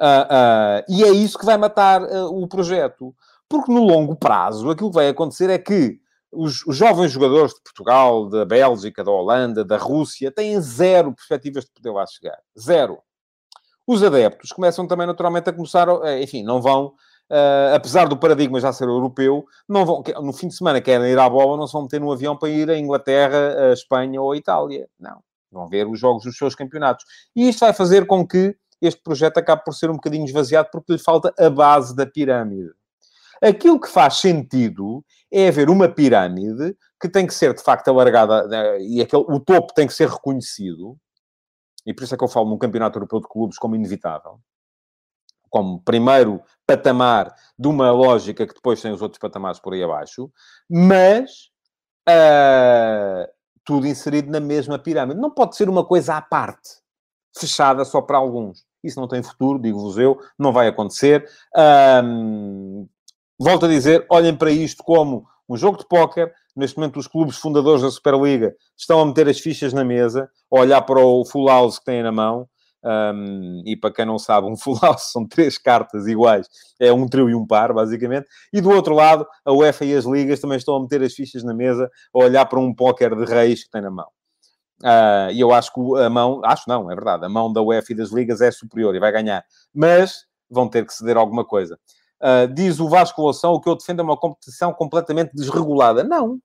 Uh, 0.00 0.84
e 0.88 1.04
é 1.04 1.10
isso 1.10 1.38
que 1.38 1.44
vai 1.44 1.58
matar 1.58 2.02
uh, 2.02 2.26
o 2.26 2.48
projeto. 2.48 3.14
Porque 3.48 3.72
no 3.72 3.82
longo 3.84 4.14
prazo, 4.14 4.70
aquilo 4.70 4.90
que 4.90 4.94
vai 4.94 5.08
acontecer 5.08 5.50
é 5.50 5.58
que 5.58 6.00
os, 6.32 6.64
os, 6.66 6.76
jovens 6.76 7.12
jogadores 7.12 7.54
de 7.54 7.62
Portugal, 7.62 8.28
da 8.28 8.44
Bélgica, 8.44 9.02
da 9.02 9.10
Holanda, 9.10 9.64
da 9.64 9.76
Rússia, 9.76 10.30
têm 10.30 10.60
zero 10.60 11.14
perspectivas 11.14 11.64
de 11.64 11.72
poder 11.72 11.90
lá 11.90 12.06
chegar. 12.06 12.38
Zero. 12.58 12.98
Os 13.86 14.02
adeptos 14.02 14.52
começam 14.52 14.86
também 14.86 15.06
naturalmente 15.06 15.50
a 15.50 15.52
começar, 15.52 15.88
enfim, 16.20 16.42
não 16.42 16.60
vão 16.60 16.94
Uh, 17.30 17.76
apesar 17.76 18.08
do 18.08 18.16
paradigma 18.16 18.58
já 18.58 18.72
ser 18.72 18.88
europeu, 18.88 19.44
não 19.68 19.86
vão, 19.86 20.02
no 20.20 20.32
fim 20.32 20.48
de 20.48 20.56
semana 20.56 20.80
querem 20.80 21.12
ir 21.12 21.18
à 21.18 21.30
bola, 21.30 21.56
não 21.56 21.64
se 21.64 21.72
vão 21.72 21.82
meter 21.82 22.00
num 22.00 22.10
avião 22.10 22.36
para 22.36 22.48
ir 22.48 22.68
a 22.68 22.76
Inglaterra, 22.76 23.70
a 23.70 23.72
Espanha 23.72 24.20
ou 24.20 24.32
a 24.32 24.36
Itália. 24.36 24.88
Não. 24.98 25.22
Vão 25.52 25.68
ver 25.68 25.86
os 25.86 25.98
jogos 25.98 26.24
dos 26.24 26.36
seus 26.36 26.56
campeonatos. 26.56 27.04
E 27.36 27.48
isto 27.48 27.60
vai 27.60 27.72
fazer 27.72 28.04
com 28.04 28.26
que 28.26 28.56
este 28.82 29.00
projeto 29.00 29.38
acabe 29.38 29.62
por 29.64 29.74
ser 29.74 29.90
um 29.90 29.94
bocadinho 29.94 30.24
esvaziado 30.24 30.70
porque 30.72 30.92
lhe 30.92 30.98
falta 30.98 31.32
a 31.38 31.48
base 31.48 31.94
da 31.94 32.04
pirâmide. 32.04 32.70
Aquilo 33.42 33.80
que 33.80 33.88
faz 33.88 34.16
sentido 34.16 35.04
é 35.32 35.48
haver 35.48 35.70
uma 35.70 35.88
pirâmide 35.88 36.76
que 37.00 37.08
tem 37.08 37.26
que 37.26 37.34
ser, 37.34 37.54
de 37.54 37.62
facto, 37.62 37.88
alargada 37.88 38.46
né, 38.46 38.80
e 38.82 39.00
aquele, 39.00 39.24
o 39.28 39.40
topo 39.40 39.72
tem 39.74 39.86
que 39.86 39.94
ser 39.94 40.08
reconhecido. 40.08 40.96
E 41.86 41.94
por 41.94 42.04
isso 42.04 42.14
é 42.14 42.18
que 42.18 42.24
eu 42.24 42.28
falo 42.28 42.50
num 42.50 42.58
campeonato 42.58 42.98
europeu 42.98 43.20
de 43.20 43.28
clubes 43.28 43.58
como 43.58 43.74
inevitável 43.74 44.40
como 45.50 45.82
primeiro 45.82 46.40
patamar 46.64 47.34
de 47.58 47.68
uma 47.68 47.90
lógica 47.90 48.46
que 48.46 48.54
depois 48.54 48.80
tem 48.80 48.92
os 48.92 49.02
outros 49.02 49.18
patamares 49.18 49.58
por 49.58 49.74
aí 49.74 49.82
abaixo, 49.82 50.30
mas 50.70 51.50
uh, 52.08 53.28
tudo 53.64 53.86
inserido 53.86 54.30
na 54.30 54.40
mesma 54.40 54.78
pirâmide. 54.78 55.20
Não 55.20 55.30
pode 55.30 55.56
ser 55.56 55.68
uma 55.68 55.84
coisa 55.84 56.16
à 56.16 56.22
parte, 56.22 56.70
fechada 57.36 57.84
só 57.84 58.00
para 58.00 58.16
alguns. 58.16 58.64
Isso 58.82 58.98
não 58.98 59.08
tem 59.08 59.22
futuro, 59.22 59.60
digo-vos 59.60 59.98
eu, 59.98 60.18
não 60.38 60.52
vai 60.52 60.68
acontecer. 60.68 61.28
Um, 62.02 62.88
volto 63.40 63.66
a 63.66 63.68
dizer, 63.68 64.06
olhem 64.10 64.36
para 64.36 64.50
isto 64.50 64.82
como 64.84 65.26
um 65.48 65.56
jogo 65.56 65.78
de 65.78 65.88
póquer. 65.88 66.32
Neste 66.54 66.76
momento, 66.76 66.98
os 66.98 67.06
clubes 67.06 67.36
fundadores 67.36 67.82
da 67.82 67.90
Superliga 67.90 68.54
estão 68.76 69.00
a 69.00 69.06
meter 69.06 69.28
as 69.28 69.38
fichas 69.38 69.72
na 69.72 69.84
mesa, 69.84 70.28
a 70.52 70.60
olhar 70.60 70.82
para 70.82 71.00
o 71.00 71.24
full 71.24 71.48
house 71.48 71.78
que 71.78 71.84
têm 71.84 72.02
na 72.02 72.12
mão 72.12 72.48
um, 72.82 73.62
e 73.66 73.76
para 73.76 73.92
quem 73.92 74.06
não 74.06 74.18
sabe, 74.18 74.46
um 74.46 74.56
full 74.56 74.78
house 74.80 75.12
são 75.12 75.26
três 75.26 75.58
cartas 75.58 76.06
iguais, 76.06 76.46
é 76.78 76.92
um 76.92 77.06
trio 77.06 77.28
e 77.28 77.34
um 77.34 77.46
par, 77.46 77.72
basicamente. 77.72 78.26
E 78.52 78.60
do 78.60 78.70
outro 78.70 78.94
lado, 78.94 79.26
a 79.44 79.52
UEFA 79.52 79.84
e 79.84 79.94
as 79.94 80.04
ligas 80.04 80.40
também 80.40 80.56
estão 80.56 80.76
a 80.76 80.80
meter 80.80 81.02
as 81.02 81.14
fichas 81.14 81.42
na 81.44 81.54
mesa, 81.54 81.90
a 82.14 82.18
olhar 82.18 82.46
para 82.46 82.58
um 82.58 82.74
póquer 82.74 83.14
de 83.14 83.24
reis 83.24 83.64
que 83.64 83.70
tem 83.70 83.82
na 83.82 83.90
mão. 83.90 84.08
Uh, 84.82 85.30
e 85.32 85.40
eu 85.40 85.52
acho 85.52 85.72
que 85.74 85.80
a 86.02 86.08
mão, 86.08 86.40
acho 86.42 86.64
não, 86.66 86.90
é 86.90 86.94
verdade, 86.94 87.26
a 87.26 87.28
mão 87.28 87.52
da 87.52 87.60
UEFA 87.60 87.92
e 87.92 87.96
das 87.96 88.10
ligas 88.10 88.40
é 88.40 88.50
superior 88.50 88.94
e 88.94 88.98
vai 88.98 89.12
ganhar, 89.12 89.44
mas 89.74 90.24
vão 90.48 90.66
ter 90.66 90.86
que 90.86 90.94
ceder 90.94 91.18
alguma 91.18 91.44
coisa. 91.44 91.78
Uh, 92.22 92.52
diz 92.52 92.80
o 92.80 92.88
Vasco 92.88 93.22
Loução, 93.22 93.52
o 93.52 93.60
que 93.60 93.68
eu 93.68 93.76
defendo 93.76 94.00
é 94.00 94.02
uma 94.02 94.16
competição 94.16 94.72
completamente 94.72 95.32
desregulada. 95.34 96.04
Não, 96.04 96.38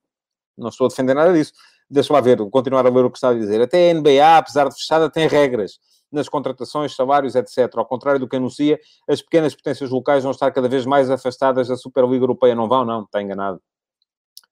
não 0.57 0.69
estou 0.69 0.85
a 0.85 0.87
defender 0.89 1.13
nada 1.13 1.33
disso. 1.33 1.51
Deixa 1.89 2.11
lá 2.11 2.21
ver, 2.21 2.37
continuar 2.49 2.85
a 2.85 2.89
ler 2.89 3.05
o 3.05 3.11
que 3.11 3.17
está 3.17 3.29
a 3.29 3.33
dizer. 3.33 3.61
Até 3.61 3.91
a 3.91 3.93
NBA, 3.93 4.37
apesar 4.37 4.67
de 4.69 4.75
fechada, 4.75 5.09
tem 5.09 5.27
regras 5.27 5.73
nas 6.11 6.29
contratações, 6.29 6.95
salários, 6.95 7.35
etc. 7.35 7.69
Ao 7.75 7.85
contrário 7.85 8.19
do 8.19 8.27
que 8.27 8.35
anuncia, 8.35 8.79
as 9.07 9.21
pequenas 9.21 9.53
potências 9.53 9.89
locais 9.89 10.23
vão 10.23 10.31
estar 10.31 10.49
cada 10.51 10.67
vez 10.67 10.85
mais 10.85 11.09
afastadas 11.11 11.67
da 11.67 11.75
Superliga 11.75 12.23
Europeia. 12.23 12.55
Não 12.55 12.67
vão, 12.67 12.85
não, 12.85 13.03
está 13.03 13.21
enganado. 13.21 13.61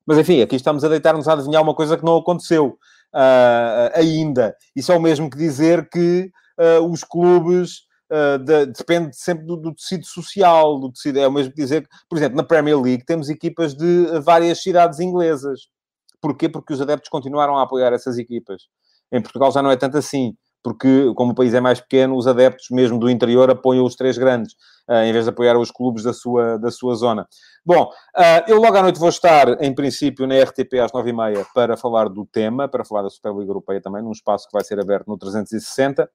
Mas 0.05 0.17
enfim, 0.17 0.41
aqui 0.41 0.55
estamos 0.55 0.83
a 0.83 0.89
deitar-nos 0.89 1.27
a 1.27 1.33
adivinhar 1.33 1.63
uma 1.63 1.73
coisa 1.73 1.97
que 1.97 2.03
não 2.03 2.17
aconteceu 2.17 2.77
uh, 3.13 3.91
ainda. 3.93 4.55
Isso 4.75 4.91
é 4.91 4.97
o 4.97 5.01
mesmo 5.01 5.29
que 5.29 5.37
dizer 5.37 5.89
que 5.89 6.29
uh, 6.59 6.85
os 6.85 7.03
clubes. 7.03 7.83
Uh, 8.13 8.37
de, 8.37 8.67
depende 8.67 9.15
sempre 9.15 9.43
do, 9.43 9.57
do, 9.57 9.73
tecido 9.73 10.05
social, 10.05 10.79
do 10.79 10.91
tecido, 10.91 11.17
é 11.17 11.27
o 11.27 11.31
mesmo 11.31 11.51
dizer 11.55 11.81
que, 11.81 11.89
por 12.07 12.15
exemplo, 12.15 12.37
na 12.37 12.43
Premier 12.43 12.79
League 12.79 13.03
temos 13.07 13.27
equipas 13.27 13.73
de 13.73 14.19
várias 14.19 14.61
cidades 14.61 14.99
inglesas. 14.99 15.61
Porquê? 16.21 16.47
Porque 16.47 16.73
os 16.73 16.79
adeptos 16.79 17.09
continuaram 17.09 17.57
a 17.57 17.63
apoiar 17.63 17.91
essas 17.91 18.19
equipas. 18.19 18.67
Em 19.11 19.19
Portugal 19.19 19.51
já 19.51 19.63
não 19.63 19.71
é 19.71 19.75
tanto 19.75 19.97
assim 19.97 20.35
porque, 20.63 21.11
como 21.15 21.31
o 21.31 21.35
país 21.35 21.53
é 21.55 21.59
mais 21.59 21.81
pequeno, 21.81 22.15
os 22.15 22.25
adeptos 22.25 22.67
mesmo 22.71 22.97
do 22.97 23.09
interior 23.09 23.49
apoiam 23.49 23.83
os 23.83 23.95
três 23.95 24.17
grandes, 24.17 24.53
uh, 24.87 25.03
em 25.03 25.11
vez 25.11 25.25
de 25.25 25.31
apoiar 25.31 25.57
os 25.57 25.69
clubes 25.69 26.03
da 26.03 26.13
sua, 26.13 26.57
da 26.57 26.71
sua 26.71 26.95
zona. 26.95 27.27
Bom, 27.65 27.89
eu 28.47 28.61
logo 28.61 28.77
à 28.77 28.81
noite 28.81 28.99
vou 28.99 29.09
estar, 29.09 29.61
em 29.61 29.73
princípio, 29.73 30.27
na 30.27 30.41
RTP 30.41 30.75
às 30.81 30.93
nove 30.93 31.09
e 31.09 31.13
meia 31.13 31.45
para 31.53 31.75
falar 31.75 32.09
do 32.09 32.25
tema, 32.25 32.67
para 32.67 32.85
falar 32.85 33.01
da 33.01 33.09
Superliga 33.09 33.49
Europeia 33.49 33.81
também, 33.81 34.03
num 34.03 34.11
espaço 34.11 34.47
que 34.47 34.53
vai 34.53 34.63
ser 34.63 34.79
aberto 34.79 35.07
no 35.07 35.17
360. 35.17 36.09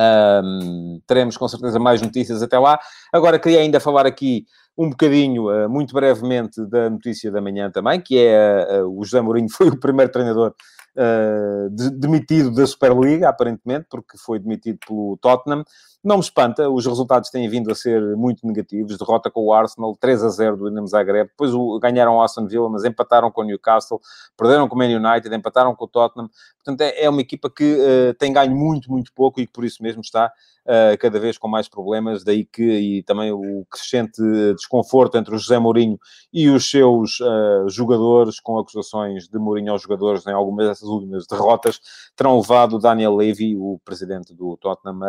Um, 0.00 1.00
teremos 1.06 1.36
com 1.36 1.46
certeza 1.46 1.78
mais 1.78 2.00
notícias 2.00 2.42
até 2.42 2.58
lá. 2.58 2.78
Agora 3.12 3.38
queria 3.38 3.60
ainda 3.60 3.78
falar 3.78 4.06
aqui 4.06 4.46
um 4.76 4.90
bocadinho, 4.90 5.50
uh, 5.50 5.68
muito 5.68 5.92
brevemente, 5.92 6.64
da 6.66 6.88
notícia 6.88 7.30
da 7.30 7.40
manhã 7.40 7.70
também, 7.70 8.00
que 8.00 8.18
é 8.18 8.82
uh, 8.82 8.98
o 8.98 9.04
José 9.04 9.20
Mourinho 9.20 9.48
foi 9.52 9.68
o 9.68 9.78
primeiro 9.78 10.10
treinador 10.10 10.54
uh, 10.96 11.70
de, 11.70 11.90
demitido 11.90 12.52
da 12.54 12.66
Superliga, 12.66 13.28
aparentemente, 13.28 13.86
porque 13.90 14.16
foi 14.18 14.38
demitido 14.38 14.78
pelo 14.86 15.16
Tottenham. 15.18 15.64
Não 16.02 16.16
me 16.16 16.22
espanta, 16.22 16.68
os 16.68 16.84
resultados 16.84 17.30
têm 17.30 17.48
vindo 17.48 17.70
a 17.70 17.76
ser 17.76 18.00
muito 18.16 18.44
negativos. 18.44 18.98
Derrota 18.98 19.30
com 19.30 19.44
o 19.44 19.52
Arsenal, 19.52 19.96
3 20.00 20.24
a 20.24 20.28
0 20.30 20.56
do 20.56 20.68
Dinamo 20.68 20.88
Zagreb. 20.88 21.28
Depois 21.28 21.54
o, 21.54 21.78
ganharam 21.78 22.16
o 22.16 22.22
Aston 22.22 22.46
Villa, 22.48 22.68
mas 22.68 22.84
empataram 22.84 23.30
com 23.30 23.42
o 23.42 23.44
Newcastle. 23.44 24.00
Perderam 24.36 24.68
com 24.68 24.74
o 24.74 24.78
Man 24.78 24.86
United, 24.86 25.32
empataram 25.32 25.76
com 25.76 25.84
o 25.84 25.88
Tottenham. 25.88 26.28
Portanto, 26.56 26.80
é, 26.80 27.04
é 27.04 27.08
uma 27.08 27.20
equipa 27.20 27.48
que 27.48 27.74
uh, 27.74 28.14
tem 28.14 28.32
ganho 28.32 28.54
muito, 28.54 28.90
muito 28.90 29.12
pouco 29.14 29.40
e 29.40 29.46
que 29.46 29.52
por 29.52 29.64
isso 29.64 29.80
mesmo 29.80 30.00
está 30.00 30.32
uh, 30.66 30.98
cada 30.98 31.20
vez 31.20 31.38
com 31.38 31.46
mais 31.46 31.68
problemas. 31.68 32.24
Daí 32.24 32.44
que, 32.44 32.62
e 32.62 33.02
também 33.04 33.30
o 33.30 33.64
crescente 33.70 34.20
desconforto 34.54 35.16
entre 35.16 35.34
o 35.34 35.38
José 35.38 35.58
Mourinho 35.60 35.98
e 36.32 36.48
os 36.48 36.68
seus 36.68 37.20
uh, 37.20 37.68
jogadores, 37.68 38.40
com 38.40 38.58
acusações 38.58 39.28
de 39.28 39.38
Mourinho 39.38 39.70
aos 39.72 39.82
jogadores 39.82 40.26
em 40.26 40.32
algumas 40.32 40.81
últimas 40.88 41.26
derrotas, 41.26 41.80
terão 42.16 42.38
levado 42.38 42.78
Daniel 42.78 43.14
Levy, 43.16 43.56
o 43.56 43.80
presidente 43.84 44.34
do 44.34 44.56
Tottenham, 44.56 45.00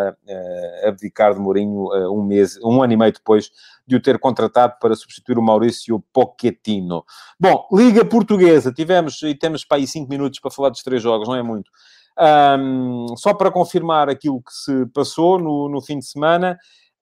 a 0.84 0.88
abdicar 0.88 1.34
de 1.34 1.40
Mourinho 1.40 1.88
um 2.12 2.24
mês, 2.24 2.58
um 2.64 2.82
ano 2.82 2.94
e 2.94 2.98
meio 2.98 3.14
depois 3.14 3.50
de 3.86 3.96
o 3.96 4.02
ter 4.02 4.20
contratado 4.20 4.76
para 4.80 4.96
substituir 4.96 5.38
o 5.38 5.42
Maurício 5.42 6.04
Pochettino. 6.14 7.04
Bom, 7.40 7.68
Liga 7.72 8.06
Portuguesa, 8.06 8.72
tivemos 8.72 9.22
e 9.24 9.36
temos 9.36 9.66
para 9.66 9.78
aí 9.78 9.88
cinco 9.88 10.10
minutos 10.10 10.40
para 10.40 10.52
falar 10.52 10.70
dos 10.70 10.84
três 10.84 11.02
jogos, 11.02 11.28
não 11.28 11.36
é 11.36 11.44
muito. 11.44 11.70
Um, 12.18 13.08
só 13.18 13.34
para 13.34 13.52
confirmar 13.52 14.08
aquilo 14.10 14.42
que 14.42 14.54
se 14.54 14.86
passou 14.94 15.40
no, 15.40 15.68
no 15.68 15.82
fim 15.82 15.98
de 15.98 16.06
semana, 16.06 16.58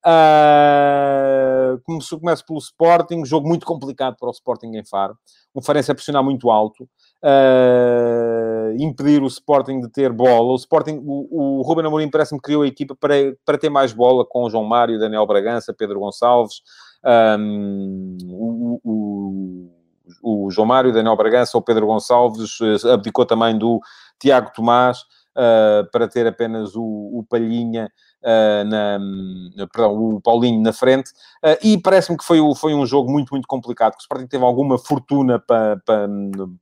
uh, 0.05 1.79
começo, 1.83 2.19
começo 2.19 2.45
pelo 2.45 2.59
Sporting, 2.59 3.25
jogo 3.25 3.47
muito 3.47 3.65
complicado 3.65 4.15
para 4.17 4.29
o 4.29 4.31
Sporting 4.31 4.71
em 4.75 4.85
Faro, 4.85 5.17
um 5.53 5.61
Farense 5.61 5.91
a 5.91 5.95
pressionar 5.95 6.23
muito 6.23 6.49
alto, 6.49 6.87
uh, 7.23 8.75
impedir 8.79 9.21
o 9.21 9.27
Sporting 9.27 9.79
de 9.79 9.89
ter 9.89 10.11
bola. 10.11 10.51
O 10.51 10.55
Sporting, 10.55 11.01
o, 11.03 11.59
o 11.59 11.61
Ruben 11.61 11.85
Amorim 11.85 12.09
parece-me 12.09 12.41
criou 12.41 12.63
a 12.63 12.67
equipa 12.67 12.95
para, 12.95 13.15
para 13.45 13.57
ter 13.57 13.69
mais 13.69 13.93
bola 13.93 14.25
com 14.25 14.49
João 14.49 14.63
Mário, 14.63 14.99
Daniel 14.99 15.25
Bragança, 15.25 15.73
Pedro 15.73 15.99
Gonçalves, 15.99 16.61
um, 17.39 18.17
o, 18.27 18.81
o, 18.83 20.45
o, 20.45 20.51
João 20.51 20.67
Mário, 20.67 20.93
Daniel 20.93 21.15
Bragança, 21.15 21.57
o 21.57 21.61
Pedro 21.61 21.87
Gonçalves, 21.87 22.57
eh, 22.61 22.91
abdicou 22.91 23.25
também 23.25 23.57
do 23.57 23.79
Tiago 24.19 24.51
Tomás 24.53 24.99
uh, 25.35 25.89
para 25.91 26.07
ter 26.07 26.27
apenas 26.27 26.75
o, 26.75 26.83
o 26.83 27.25
Palhinha 27.27 27.91
uh, 28.21 28.63
na, 28.65 29.67
perdão, 29.71 29.95
o 29.95 30.21
Paulinho 30.21 30.61
na 30.61 30.73
frente, 30.73 31.11
uh, 31.43 31.57
e 31.61 31.77
parece-me 31.77 32.17
que 32.17 32.23
foi, 32.23 32.39
foi 32.55 32.73
um 32.73 32.85
jogo 32.85 33.11
muito, 33.11 33.29
muito 33.31 33.47
complicado, 33.47 33.93
que 33.93 33.99
o 33.99 34.01
Sporting 34.01 34.27
teve 34.27 34.43
alguma 34.43 34.77
fortuna 34.77 35.39
para, 35.39 35.77
para, 35.85 36.07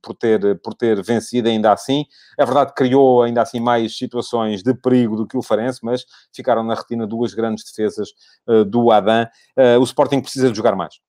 por, 0.02 0.14
ter, 0.14 0.60
por 0.60 0.74
ter 0.74 1.02
vencido 1.02 1.48
ainda 1.48 1.72
assim. 1.72 2.04
É 2.38 2.44
verdade 2.44 2.70
que 2.70 2.76
criou 2.76 3.22
ainda 3.22 3.42
assim 3.42 3.60
mais 3.60 3.96
situações 3.96 4.62
de 4.62 4.74
perigo 4.74 5.16
do 5.16 5.26
que 5.26 5.36
o 5.36 5.42
Farense, 5.42 5.80
mas 5.82 6.04
ficaram 6.34 6.62
na 6.62 6.74
retina 6.74 7.06
duas 7.06 7.34
grandes 7.34 7.64
defesas 7.64 8.10
do 8.68 8.90
Adam. 8.90 9.26
o 9.78 9.84
Sporting 9.84 10.20
precisa 10.20 10.50
de 10.50 10.56
jogar 10.56 10.74
mais 10.74 11.00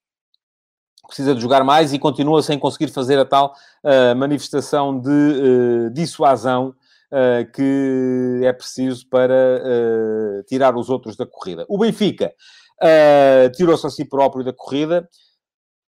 precisa 1.11 1.35
de 1.35 1.41
jogar 1.41 1.63
mais 1.63 1.93
e 1.93 1.99
continua 1.99 2.41
sem 2.41 2.57
conseguir 2.57 2.87
fazer 2.87 3.19
a 3.19 3.25
tal 3.25 3.53
uh, 3.83 4.15
manifestação 4.15 4.97
de 4.97 5.09
uh, 5.09 5.89
dissuasão 5.91 6.73
uh, 7.11 7.51
que 7.51 8.41
é 8.43 8.53
preciso 8.53 9.07
para 9.09 9.33
uh, 9.33 10.43
tirar 10.47 10.75
os 10.75 10.89
outros 10.89 11.15
da 11.15 11.25
corrida. 11.25 11.65
O 11.67 11.77
Benfica 11.77 12.33
uh, 12.81 13.51
tirou-se 13.51 13.85
a 13.85 13.89
si 13.89 14.05
próprio 14.05 14.43
da 14.43 14.53
corrida. 14.53 15.07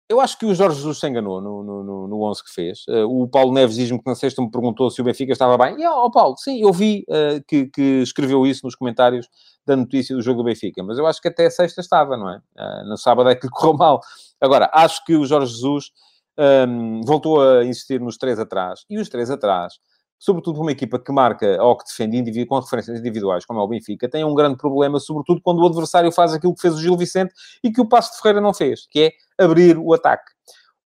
Eu 0.09 0.21
acho 0.21 0.39
que 0.39 0.47
o 0.47 0.55
Jorge 0.55 0.77
Jesus 0.77 1.01
se 1.01 1.07
enganou 1.07 1.41
no, 1.41 1.63
no, 1.63 2.09
no 2.09 2.23
11 2.23 2.43
que 2.43 2.51
fez. 2.51 2.85
O 3.11 3.29
Paulo 3.29 3.53
Neves 3.53 3.77
diz-me 3.77 3.99
que 4.03 4.09
na 4.09 4.15
sexta 4.15 4.41
me 4.41 4.51
perguntou 4.51 4.91
se 4.91 5.03
o 5.03 5.05
Benfica 5.05 5.33
estava 5.33 5.59
bem. 5.59 5.79
E, 5.79 5.87
oh, 5.87 6.11
Paulo, 6.11 6.35
sim, 6.39 6.63
eu 6.63 6.73
vi 6.73 7.05
que, 7.47 7.67
que, 7.67 8.01
escreveu 8.01 8.47
isso 8.47 8.65
nos 8.65 8.75
comentários 8.75 9.29
da 9.67 9.77
notícia 9.77 10.17
do 10.17 10.23
jogo 10.23 10.39
do 10.39 10.47
Benfica. 10.47 10.83
Mas 10.83 10.97
eu 10.97 11.07
acho 11.07 11.21
que 11.21 11.29
até 11.29 11.45
a 11.45 11.51
sexta 11.51 11.83
estava, 11.83 12.17
não 12.17 12.31
é? 12.31 12.41
No 12.89 12.97
sábado 12.97 13.29
é 13.29 13.35
que 13.35 13.47
correu 13.53 13.75
mal. 13.75 14.01
Agora, 14.41 14.71
acho 14.73 15.05
que 15.05 15.15
o 15.15 15.27
Jorge 15.27 15.53
Jesus 15.53 15.91
um, 16.39 17.03
voltou 17.03 17.43
a 17.43 17.63
insistir 17.67 18.01
nos 18.01 18.17
três 18.17 18.39
atrás. 18.39 18.87
E 18.89 18.99
os 18.99 19.11
três 19.11 19.31
atrás 19.31 19.75
sobretudo 20.19 20.61
uma 20.61 20.73
equipa 20.73 20.99
que 20.99 21.13
marca 21.13 21.63
ou 21.63 21.77
que 21.77 21.85
defende 21.85 22.47
com 22.47 22.59
referências 22.59 22.99
individuais, 22.99 23.45
como 23.45 23.61
é 23.61 23.63
o 23.63 23.69
Benfica, 23.69 24.09
tem 24.09 24.25
um 24.25 24.35
grande 24.35 24.57
problema, 24.57 24.99
sobretudo 24.99 25.41
quando 25.43 25.61
o 25.61 25.67
adversário 25.67 26.11
faz 26.11 26.33
aquilo 26.33 26.55
que 26.55 26.61
fez 26.61 26.75
o 26.75 26.81
Gil 26.81 26.97
Vicente 26.97 27.33
e 27.63 27.71
que 27.71 27.81
o 27.81 27.89
Passo 27.89 28.13
de 28.13 28.19
Ferreira 28.19 28.41
não 28.41 28.53
fez, 28.53 28.87
que 28.91 29.01
é 29.39 29.45
abrir 29.45 29.79
o 29.79 29.95
ataque. 29.95 30.33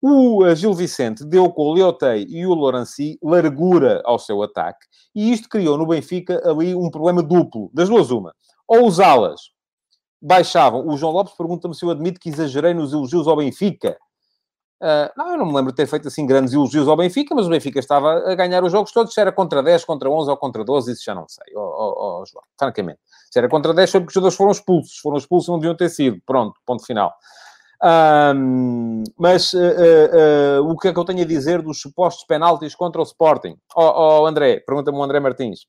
O 0.00 0.44
eh, 0.44 0.56
Gil 0.56 0.74
Vicente 0.74 1.24
deu 1.24 1.48
com 1.50 1.62
o 1.62 1.72
Leotei 1.72 2.26
e 2.28 2.44
o 2.44 2.54
Loranci 2.54 3.18
largura 3.22 4.02
ao 4.04 4.18
seu 4.18 4.42
ataque 4.42 4.84
e 5.14 5.32
isto 5.32 5.48
criou 5.48 5.76
no 5.76 5.86
Benfica 5.86 6.40
ali 6.48 6.74
um 6.74 6.90
problema 6.90 7.22
duplo, 7.22 7.70
das 7.72 7.88
duas 7.88 8.10
uma. 8.10 8.34
Ou 8.66 8.86
os 8.86 8.98
alas 8.98 9.40
baixavam. 10.20 10.86
O 10.86 10.96
João 10.96 11.12
Lopes 11.12 11.34
pergunta-me 11.34 11.74
se 11.74 11.84
eu 11.84 11.90
admito 11.90 12.20
que 12.20 12.28
exagerei 12.28 12.72
nos 12.72 12.92
elogios 12.92 13.26
ao 13.26 13.36
Benfica. 13.36 13.98
Uh, 14.82 15.08
não, 15.16 15.30
eu 15.30 15.38
não 15.38 15.46
me 15.46 15.54
lembro 15.54 15.70
de 15.70 15.76
ter 15.76 15.86
feito 15.86 16.08
assim 16.08 16.26
grandes 16.26 16.52
elogios 16.52 16.88
ao 16.88 16.96
Benfica, 16.96 17.36
mas 17.36 17.46
o 17.46 17.50
Benfica 17.50 17.78
estava 17.78 18.14
a 18.28 18.34
ganhar 18.34 18.64
os 18.64 18.72
jogos 18.72 18.90
todos, 18.90 19.14
se 19.14 19.20
era 19.20 19.30
contra 19.30 19.62
10, 19.62 19.84
contra 19.84 20.10
11 20.10 20.28
ou 20.28 20.36
contra 20.36 20.64
12, 20.64 20.90
isso 20.90 21.04
já 21.04 21.14
não 21.14 21.24
sei, 21.28 21.54
oh, 21.54 21.60
oh, 21.60 21.94
oh, 22.20 22.26
João, 22.26 22.42
francamente. 22.58 22.98
Se 23.30 23.38
era 23.38 23.48
contra 23.48 23.72
10 23.72 23.88
foi 23.88 24.00
porque 24.00 24.10
os 24.10 24.14
jogadores 24.14 24.36
foram 24.36 24.50
expulsos, 24.50 24.98
foram 24.98 25.16
expulsos 25.18 25.48
não 25.48 25.60
deviam 25.60 25.76
ter 25.76 25.88
sido, 25.88 26.20
pronto, 26.26 26.58
ponto 26.66 26.84
final. 26.84 27.14
Um, 28.34 29.04
mas 29.16 29.52
uh, 29.52 29.58
uh, 29.58 30.68
o 30.68 30.76
que 30.76 30.88
é 30.88 30.92
que 30.92 30.98
eu 30.98 31.04
tenho 31.04 31.22
a 31.22 31.26
dizer 31.26 31.62
dos 31.62 31.80
supostos 31.80 32.24
penaltis 32.26 32.74
contra 32.74 33.00
o 33.00 33.04
Sporting? 33.04 33.56
Oh, 33.76 34.22
oh 34.22 34.26
André, 34.26 34.64
pergunta-me 34.66 34.98
o 34.98 35.02
André 35.04 35.20
Martins. 35.20 35.60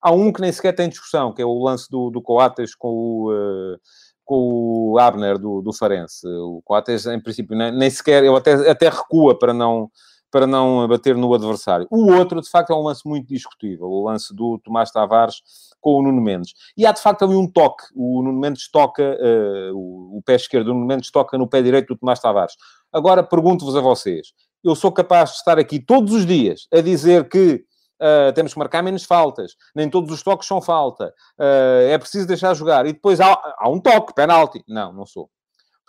Há 0.00 0.12
um 0.12 0.32
que 0.32 0.40
nem 0.40 0.52
sequer 0.52 0.76
tem 0.76 0.88
discussão, 0.88 1.34
que 1.34 1.42
é 1.42 1.44
o 1.44 1.58
lance 1.58 1.90
do, 1.90 2.08
do 2.08 2.22
Coates 2.22 2.76
com 2.76 2.88
o 2.88 3.76
com 4.24 4.92
o 4.92 4.98
Abner 4.98 5.38
do, 5.38 5.60
do 5.60 5.72
Farense. 5.72 6.26
O 6.26 6.62
Coates, 6.64 7.06
em 7.06 7.20
princípio, 7.20 7.56
nem, 7.56 7.76
nem, 7.76 7.90
sequer, 7.90 8.24
ele 8.24 8.36
até, 8.36 8.70
até 8.70 8.88
recua 8.88 9.38
para 9.38 9.52
não, 9.52 9.90
para 10.30 10.46
não 10.46 10.88
bater 10.88 11.14
no 11.16 11.32
adversário. 11.32 11.86
O 11.90 12.10
outro, 12.12 12.40
de 12.40 12.48
facto, 12.48 12.72
é 12.72 12.76
um 12.76 12.82
lance 12.82 13.06
muito 13.06 13.28
discutível, 13.28 13.86
o 13.86 14.04
lance 14.04 14.34
do 14.34 14.58
Tomás 14.58 14.90
Tavares 14.90 15.36
com 15.80 15.98
o 15.98 16.02
Nuno 16.02 16.22
Mendes. 16.22 16.54
E 16.76 16.86
há, 16.86 16.92
de 16.92 17.00
facto, 17.00 17.24
ali 17.24 17.34
um 17.34 17.46
toque. 17.46 17.84
O 17.94 18.22
Nuno 18.22 18.40
Mendes 18.40 18.70
toca, 18.70 19.02
uh, 19.02 19.76
o, 19.76 20.18
o, 20.18 20.22
pé 20.22 20.34
esquerdo 20.34 20.66
do 20.66 20.74
Nuno 20.74 20.86
Mendes 20.86 21.10
toca 21.10 21.36
no 21.36 21.46
pé 21.46 21.60
direito 21.60 21.88
do 21.88 21.98
Tomás 21.98 22.18
Tavares. 22.18 22.54
Agora, 22.90 23.22
pergunto-vos 23.22 23.76
a 23.76 23.80
vocês. 23.80 24.28
Eu 24.64 24.74
sou 24.74 24.90
capaz 24.90 25.30
de 25.30 25.36
estar 25.36 25.58
aqui 25.58 25.78
todos 25.78 26.14
os 26.14 26.24
dias 26.24 26.66
a 26.72 26.80
dizer 26.80 27.28
que 27.28 27.62
Uh, 28.04 28.32
temos 28.34 28.52
que 28.52 28.58
marcar 28.58 28.82
menos 28.82 29.04
faltas, 29.04 29.52
nem 29.74 29.88
todos 29.88 30.12
os 30.12 30.22
toques 30.22 30.46
são 30.46 30.60
falta, 30.60 31.06
uh, 31.38 31.88
é 31.88 31.96
preciso 31.96 32.26
deixar 32.26 32.52
jogar, 32.52 32.84
e 32.84 32.92
depois 32.92 33.18
há, 33.18 33.32
há 33.56 33.66
um 33.70 33.80
toque, 33.80 34.12
penalti. 34.12 34.62
Não, 34.68 34.92
não 34.92 35.06
sou. 35.06 35.30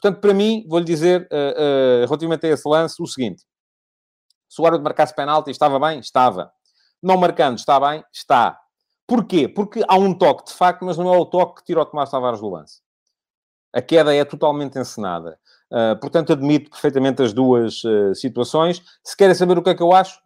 Portanto, 0.02 0.22
para 0.22 0.34
mim, 0.34 0.66
vou-lhe 0.70 0.86
dizer, 0.86 1.28
uh, 1.32 2.06
relativamente 2.06 2.46
a 2.46 2.50
esse 2.50 2.70
lance, 2.70 3.02
o 3.02 3.06
seguinte: 3.06 3.44
se 4.48 4.62
o 4.62 4.66
árbitro 4.66 4.86
marcasse 4.86 5.14
penalti, 5.14 5.52
estava 5.52 5.78
bem? 5.78 6.00
Estava. 6.00 6.52
Não 7.04 7.18
marcando, 7.18 7.58
está 7.58 7.80
bem? 7.80 8.04
Está. 8.14 8.58
Porquê? 9.08 9.48
Porque 9.48 9.84
há 9.88 9.96
um 9.96 10.14
toque, 10.14 10.46
de 10.46 10.54
facto, 10.54 10.86
mas 10.86 10.98
não 10.98 11.14
é 11.14 11.18
o 11.18 11.26
toque 11.26 11.60
que 11.60 11.66
tira 11.66 11.82
o 11.82 11.86
Tomás 11.86 12.10
Tavares 12.10 12.40
do 12.40 12.50
lance. 12.50 12.82
A 13.74 13.82
queda 13.82 14.16
é 14.16 14.24
totalmente 14.24 14.80
encenada. 14.80 15.38
Uh, 15.72 16.00
portanto, 16.00 16.32
admito 16.32 16.70
perfeitamente 16.70 17.22
as 17.22 17.34
duas 17.34 17.84
uh, 17.84 18.16
situações. 18.16 18.82
Se 19.04 19.18
querem 19.18 19.36
saber 19.36 19.58
o 19.58 19.64
que 19.64 19.72
é 19.72 19.76
que 19.76 19.84
eu 19.84 19.92
acho, 19.92 20.20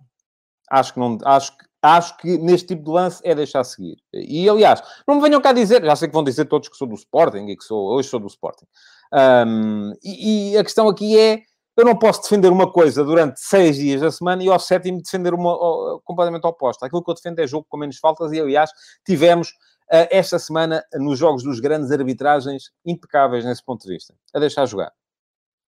acho 0.69 0.93
que 0.93 0.99
não, 0.99 1.17
acho 1.25 1.57
que 1.57 1.65
acho 1.81 2.17
que 2.17 2.37
neste 2.37 2.67
tipo 2.67 2.83
de 2.83 2.91
lance 2.91 3.21
é 3.23 3.33
deixar 3.33 3.63
seguir. 3.63 3.97
E, 4.13 4.49
aliás, 4.49 4.81
não 5.07 5.15
me 5.15 5.21
venham 5.21 5.41
cá 5.41 5.53
dizer, 5.53 5.83
já 5.83 5.95
sei 5.95 6.07
que 6.07 6.13
vão 6.13 6.23
dizer 6.23 6.45
todos 6.45 6.67
que 6.67 6.75
sou 6.75 6.87
do 6.87 6.95
Sporting 6.95 7.47
e 7.47 7.57
que 7.57 7.63
sou, 7.63 7.91
hoje 7.91 8.09
sou 8.09 8.19
do 8.19 8.27
Sporting. 8.27 8.65
Um, 9.13 9.93
e, 10.03 10.53
e, 10.53 10.57
a 10.57 10.63
questão 10.63 10.87
aqui 10.87 11.17
é, 11.17 11.41
eu 11.75 11.85
não 11.85 11.97
posso 11.97 12.21
defender 12.21 12.51
uma 12.51 12.71
coisa 12.71 13.03
durante 13.03 13.39
seis 13.39 13.77
dias 13.77 14.01
da 14.01 14.11
semana 14.11 14.43
e 14.43 14.49
ao 14.49 14.59
sétimo 14.59 15.01
defender 15.01 15.33
uma 15.33 15.99
completamente 16.03 16.45
oposta. 16.45 16.85
Aquilo 16.85 17.03
que 17.03 17.09
eu 17.09 17.15
defendo 17.15 17.39
é 17.39 17.47
jogo 17.47 17.65
com 17.69 17.77
menos 17.77 17.97
faltas 17.97 18.31
e, 18.33 18.39
aliás, 18.39 18.69
tivemos 19.05 19.49
uh, 19.49 20.07
esta 20.11 20.37
semana 20.37 20.83
nos 20.95 21.17
jogos 21.17 21.43
dos 21.43 21.59
grandes 21.59 21.91
arbitragens 21.91 22.71
impecáveis 22.85 23.45
nesse 23.45 23.63
ponto 23.63 23.87
de 23.87 23.93
vista. 23.93 24.13
A 24.33 24.39
deixar 24.39 24.65
jogar. 24.65 24.91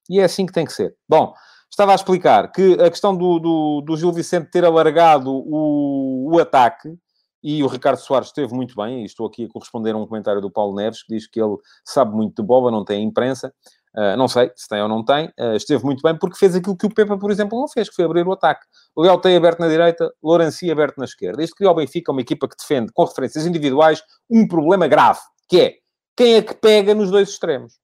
E 0.10 0.20
é 0.20 0.24
assim 0.24 0.46
que 0.46 0.54
tem 0.54 0.66
que 0.66 0.74
ser. 0.74 0.96
Bom, 1.08 1.34
Estava 1.72 1.94
a 1.94 1.96
explicar 1.96 2.52
que 2.52 2.74
a 2.74 2.90
questão 2.90 3.16
do, 3.16 3.40
do, 3.40 3.82
do 3.82 3.96
Gil 3.96 4.12
Vicente 4.12 4.52
ter 4.52 4.66
alargado 4.66 5.32
o, 5.32 6.30
o 6.30 6.40
ataque 6.40 6.94
e 7.42 7.64
o 7.64 7.68
Ricardo 7.68 7.98
Soares 7.98 8.28
esteve 8.28 8.54
muito 8.54 8.76
bem, 8.76 9.02
e 9.02 9.06
estou 9.06 9.26
aqui 9.26 9.46
a 9.46 9.48
corresponder 9.48 9.96
a 9.96 9.98
um 9.98 10.06
comentário 10.06 10.42
do 10.42 10.52
Paulo 10.52 10.76
Neves, 10.76 11.02
que 11.02 11.16
diz 11.16 11.28
que 11.28 11.42
ele 11.42 11.56
sabe 11.84 12.14
muito 12.14 12.42
de 12.42 12.46
bola, 12.46 12.70
não 12.70 12.86
tem 12.86 13.04
imprensa. 13.04 13.54
Uh, 13.96 14.16
não 14.16 14.28
sei 14.28 14.52
se 14.56 14.68
tem 14.70 14.82
ou 14.82 14.88
não 14.88 15.04
tem. 15.04 15.28
Uh, 15.40 15.56
esteve 15.56 15.84
muito 15.84 16.02
bem 16.02 16.18
porque 16.18 16.38
fez 16.38 16.56
aquilo 16.56 16.78
que 16.78 16.86
o 16.86 16.94
Pepa, 16.94 17.18
por 17.18 17.32
exemplo, 17.32 17.60
não 17.60 17.68
fez, 17.68 17.90
que 17.90 17.96
foi 17.96 18.06
abrir 18.06 18.28
o 18.28 18.32
ataque. 18.32 18.66
Léo 18.96 19.18
tem 19.20 19.36
aberto 19.36 19.60
na 19.60 19.68
direita, 19.68 20.14
Lourenci 20.22 20.70
aberto 20.70 20.98
na 20.98 21.06
esquerda. 21.06 21.44
Isto 21.44 21.56
criou 21.56 21.74
o 21.74 21.76
Benfica, 21.76 22.12
uma 22.12 22.22
equipa 22.22 22.48
que 22.48 22.56
defende, 22.58 22.92
com 22.94 23.04
referências 23.04 23.46
individuais, 23.46 24.02
um 24.30 24.48
problema 24.48 24.88
grave, 24.88 25.20
que 25.50 25.60
é 25.60 25.74
quem 26.16 26.36
é 26.36 26.42
que 26.42 26.54
pega 26.54 26.94
nos 26.94 27.10
dois 27.10 27.30
extremos. 27.30 27.81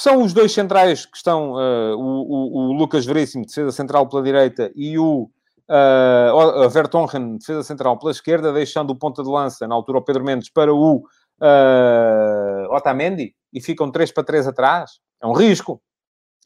São 0.00 0.22
os 0.22 0.32
dois 0.32 0.50
centrais 0.50 1.04
que 1.04 1.14
estão, 1.14 1.52
uh, 1.52 1.94
o, 1.94 2.22
o, 2.22 2.56
o, 2.56 2.72
Lucas 2.72 3.04
Veríssimo, 3.04 3.44
defesa 3.44 3.70
central 3.70 4.08
pela 4.08 4.22
direita, 4.22 4.72
e 4.74 4.98
o 4.98 5.30
uh, 5.68 6.70
Vertonghen, 6.70 7.36
defesa 7.36 7.62
central 7.62 7.98
pela 7.98 8.10
esquerda, 8.10 8.50
deixando 8.50 8.92
o 8.92 8.96
ponta 8.96 9.22
de 9.22 9.28
lança, 9.28 9.68
na 9.68 9.74
altura 9.74 9.98
o 9.98 10.02
Pedro 10.02 10.24
Mendes, 10.24 10.48
para 10.48 10.72
o 10.72 10.96
uh, 10.96 12.74
Otamendi, 12.74 13.34
e 13.52 13.60
ficam 13.60 13.90
3 13.90 14.10
para 14.10 14.24
3 14.24 14.46
atrás. 14.48 14.92
É 15.22 15.26
um 15.26 15.34
risco. 15.34 15.82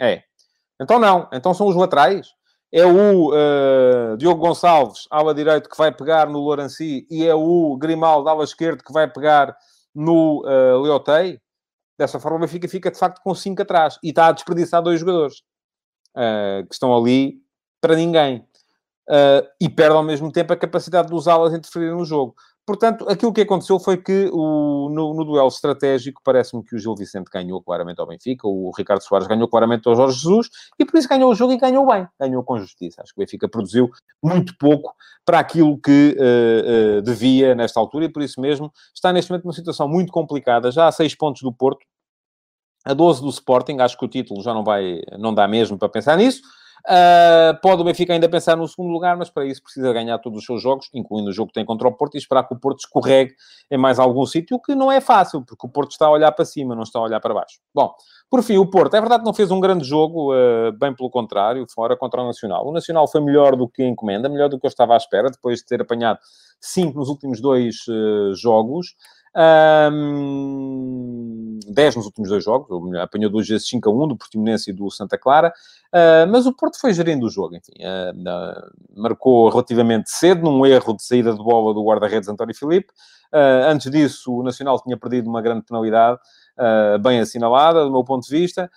É. 0.01 0.25
Então 0.83 0.99
não. 0.99 1.29
Então 1.33 1.55
são 1.55 1.69
os 1.69 1.77
laterais. 1.77 2.27
É 2.73 2.85
o 2.85 3.31
uh, 3.31 4.17
Diogo 4.17 4.40
Gonçalves, 4.40 5.07
ala 5.09 5.33
direito, 5.33 5.71
que 5.71 5.79
vai 5.79 5.93
pegar 5.93 6.29
no 6.29 6.40
Lourenci, 6.40 7.07
e 7.09 7.25
é 7.25 7.33
o 7.37 7.77
Grimaldo, 7.77 8.29
ala 8.29 8.43
esquerdo, 8.43 8.83
que 8.83 8.93
vai 8.93 9.09
pegar 9.09 9.57
no 9.95 10.43
uh, 10.45 10.83
Leotei. 10.83 11.38
Dessa 11.98 12.18
forma, 12.18 12.38
o 12.38 12.40
Benfica 12.40 12.68
fica 12.68 12.90
de 12.90 12.98
facto 12.98 13.20
com 13.22 13.35
5 13.35 13.62
atrás 13.62 13.98
e 14.02 14.09
está 14.09 14.26
a 14.26 14.33
desperdiçar 14.33 14.83
dois 14.83 14.98
jogadores 15.00 15.42
uh, 16.16 16.66
que 16.66 16.74
estão 16.74 16.94
ali 16.96 17.40
para 17.80 17.96
ninguém. 17.96 18.46
Uh, 19.09 19.46
e 19.61 19.68
perde 19.68 19.94
ao 19.94 20.02
mesmo 20.02 20.33
tempo 20.33 20.52
a 20.52 20.57
capacidade 20.57 21.09
dos 21.09 21.28
alas 21.28 21.52
interferirem 21.52 21.94
no 21.94 22.04
jogo. 22.04 22.35
Portanto, 22.66 23.07
aquilo 23.11 23.33
que 23.33 23.42
aconteceu 23.42 23.79
foi 23.79 23.98
que 23.98 24.31
o, 24.33 24.88
no, 24.88 25.12
no 25.12 25.24
duelo 25.24 25.48
estratégico 25.48 26.22
parece-me 26.24 26.64
que 26.64 26.74
o 26.74 26.79
Gil 26.79 26.94
Vicente 26.94 27.31
ganhou 27.31 27.62
claramente 27.62 28.00
ao 28.00 28.07
Benfica, 28.07 28.48
o 28.48 28.70
Ricardo 28.77 29.03
Soares 29.03 29.27
ganhou 29.27 29.46
claramente 29.46 29.87
ao 29.87 29.94
Jorge 29.94 30.18
Jesus 30.18 30.48
e 30.79 30.85
por 30.85 30.96
isso 30.98 31.07
ganhou 31.07 31.31
o 31.31 31.35
jogo 31.35 31.53
e 31.53 31.59
ganhou 31.59 31.87
bem, 31.87 32.09
ganhou 32.18 32.42
com 32.42 32.59
justiça. 32.59 33.03
Acho 33.03 33.12
que 33.12 33.20
o 33.20 33.22
Benfica 33.22 33.46
produziu 33.46 33.90
muito 34.22 34.57
pouco 34.59 34.94
para 35.27 35.38
aquilo 35.38 35.79
que 35.79 36.16
uh, 36.18 36.98
uh, 36.98 37.03
devia 37.03 37.55
nesta 37.55 37.79
altura 37.79 38.07
e 38.07 38.09
por 38.09 38.22
isso 38.22 38.40
mesmo 38.40 38.72
está 38.94 39.12
neste 39.12 39.31
momento 39.31 39.44
numa 39.44 39.53
situação 39.53 39.87
muito 39.87 40.11
complicada, 40.11 40.72
já 40.72 40.88
a 40.88 40.92
seis 40.92 41.14
pontos 41.14 41.42
do 41.42 41.53
Porto, 41.53 41.85
a 42.83 42.94
12 42.94 43.20
do 43.20 43.29
Sporting, 43.29 43.77
acho 43.81 43.98
que 43.98 44.05
o 44.07 44.09
título 44.09 44.42
já 44.42 44.55
não 44.55 44.64
vai, 44.64 45.03
não 45.18 45.35
dá 45.35 45.46
mesmo 45.46 45.79
para 45.79 45.88
pensar 45.88 46.16
nisso. 46.16 46.40
Uh, 46.87 47.59
pode 47.62 47.81
o 47.81 47.85
Benfica 47.85 48.12
ainda 48.12 48.29
pensar 48.29 48.57
no 48.57 48.68
segundo 48.68 48.92
lugar, 48.92 49.16
mas 49.16 49.31
para 49.31 49.47
isso 49.47 49.62
precisa 49.62 49.90
ganhar 49.90 50.18
todos 50.18 50.40
os 50.40 50.44
seus 50.44 50.62
jogos, 50.62 50.90
incluindo 50.92 51.31
o 51.31 51.33
jogo 51.33 51.49
que 51.49 51.55
tem 51.55 51.64
contra 51.64 51.88
o 51.88 51.92
Porto, 51.92 52.14
e 52.14 52.18
esperar 52.18 52.47
que 52.47 52.55
o 52.55 52.59
Porto 52.59 52.81
escorregue 52.81 53.35
em 53.70 53.79
mais 53.79 53.99
algum 53.99 54.27
sítio, 54.27 54.57
o 54.59 54.61
que 54.61 54.75
não 54.75 54.92
é 54.92 55.01
fácil, 55.01 55.42
porque 55.42 55.66
o 55.66 55.70
Porto 55.70 55.92
está 55.92 56.07
a 56.07 56.11
olhar 56.11 56.31
para 56.33 56.44
cima, 56.44 56.75
não 56.75 56.83
está 56.83 56.99
a 56.99 57.03
olhar 57.03 57.20
para 57.20 57.33
baixo. 57.33 57.59
Bom, 57.75 57.94
por 58.29 58.42
fim, 58.42 58.59
o 58.59 58.66
Porto, 58.66 58.94
é 58.94 59.01
verdade 59.01 59.23
que 59.23 59.27
não 59.27 59.33
fez 59.33 59.51
um 59.51 59.61
grande 59.61 59.85
jogo, 59.85 60.35
uh, 60.35 60.73
bem 60.73 60.94
pelo 60.94 61.09
contrário, 61.09 61.64
fora 61.75 61.97
contra 61.97 62.20
o 62.20 62.27
Nacional. 62.27 62.66
O 62.66 62.73
Nacional 62.73 63.09
foi 63.09 63.23
melhor 63.23 63.57
do 63.57 63.66
que 63.66 63.83
a 63.83 63.88
encomenda, 63.88 64.29
melhor 64.29 64.51
do 64.51 64.61
que 64.61 64.66
eu 64.66 64.68
estava 64.68 64.92
à 64.92 64.97
espera, 64.99 65.31
depois 65.31 65.61
de 65.61 65.66
ter 65.66 65.81
apanhado 65.81 66.18
cinco 66.61 66.99
nos 66.99 67.09
últimos 67.09 67.40
dois 67.40 67.77
uh, 67.88 68.35
jogos. 68.35 68.94
Um, 69.37 71.23
10 71.66 71.96
nos 71.96 72.07
últimos 72.07 72.29
dois 72.29 72.44
jogos, 72.44 72.68
apanhou 72.96 73.31
duas 73.31 73.46
vezes 73.48 73.68
5 73.68 73.88
a 73.88 73.92
1 73.92 74.09
do 74.09 74.16
Portimonense 74.16 74.70
e 74.70 74.72
do 74.72 74.90
Santa 74.90 75.18
Clara, 75.18 75.53
uh, 75.92 76.31
mas 76.31 76.46
o 76.46 76.53
Porto 76.53 76.79
foi 76.81 76.92
gerindo 76.92 77.27
o 77.27 77.31
jogo, 77.31 77.57
enfim, 77.57 77.72
uh, 77.81 78.12
uh, 78.12 79.00
marcou 79.00 79.48
relativamente 79.48 80.11
cedo, 80.11 80.42
num 80.42 80.64
erro 80.66 80.96
de 80.96 81.05
saída 81.05 81.33
de 81.33 81.38
bola 81.38 81.74
do 81.74 81.85
guarda-redes 81.85 82.29
António 82.29 82.55
Filipe, 82.55 82.92
antes 83.68 83.90
disso 83.90 84.33
o 84.33 84.42
Nacional 84.44 84.81
tinha 84.81 84.96
perdido 84.96 85.29
uma 85.29 85.42
grande 85.42 85.64
penalidade, 85.64 86.20
bem 87.03 87.18
assinalada, 87.18 87.83
do 87.83 87.90
meu 87.90 88.05
ponto 88.05 88.24
de 88.24 88.31
vista, 88.31 88.70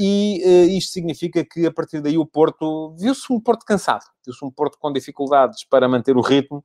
e 0.00 0.76
isto 0.76 0.92
significa 0.92 1.44
que 1.44 1.64
a 1.64 1.72
partir 1.72 2.00
daí 2.00 2.18
o 2.18 2.26
Porto, 2.26 2.96
viu-se 2.98 3.32
um 3.32 3.38
Porto 3.38 3.64
cansado, 3.64 4.02
viu-se 4.26 4.44
um 4.44 4.50
Porto 4.50 4.78
com 4.80 4.92
dificuldades 4.92 5.62
para 5.62 5.86
manter 5.88 6.16
o 6.16 6.22
ritmo, 6.22 6.64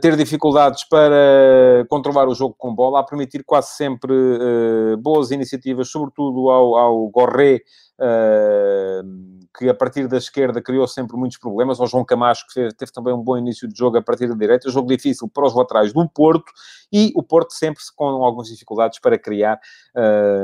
ter 0.00 0.16
dificuldades 0.16 0.84
para 0.88 1.86
controlar 1.88 2.28
o 2.28 2.34
jogo 2.34 2.54
com 2.58 2.74
bola, 2.74 3.00
a 3.00 3.04
permitir 3.04 3.44
quase 3.44 3.68
sempre 3.76 4.12
uh, 4.12 4.96
boas 4.98 5.30
iniciativas, 5.30 5.88
sobretudo 5.88 6.50
ao, 6.50 6.76
ao 6.76 7.08
Gorré, 7.08 7.60
uh, 8.00 9.40
que 9.56 9.68
a 9.68 9.74
partir 9.74 10.08
da 10.08 10.16
esquerda 10.16 10.60
criou 10.60 10.88
sempre 10.88 11.16
muitos 11.16 11.38
problemas, 11.38 11.80
ao 11.80 11.86
João 11.86 12.04
Camacho, 12.04 12.46
que 12.52 12.68
teve 12.74 12.90
também 12.92 13.14
um 13.14 13.22
bom 13.22 13.38
início 13.38 13.68
de 13.68 13.78
jogo 13.78 13.96
a 13.96 14.02
partir 14.02 14.28
da 14.28 14.34
direita, 14.34 14.70
jogo 14.70 14.88
difícil 14.88 15.28
para 15.32 15.46
os 15.46 15.54
laterais 15.54 15.92
do 15.92 16.08
Porto, 16.08 16.50
e 16.92 17.12
o 17.14 17.22
Porto 17.22 17.52
sempre 17.52 17.80
com 17.94 18.04
algumas 18.04 18.48
dificuldades 18.48 18.98
para 18.98 19.18
criar 19.18 19.60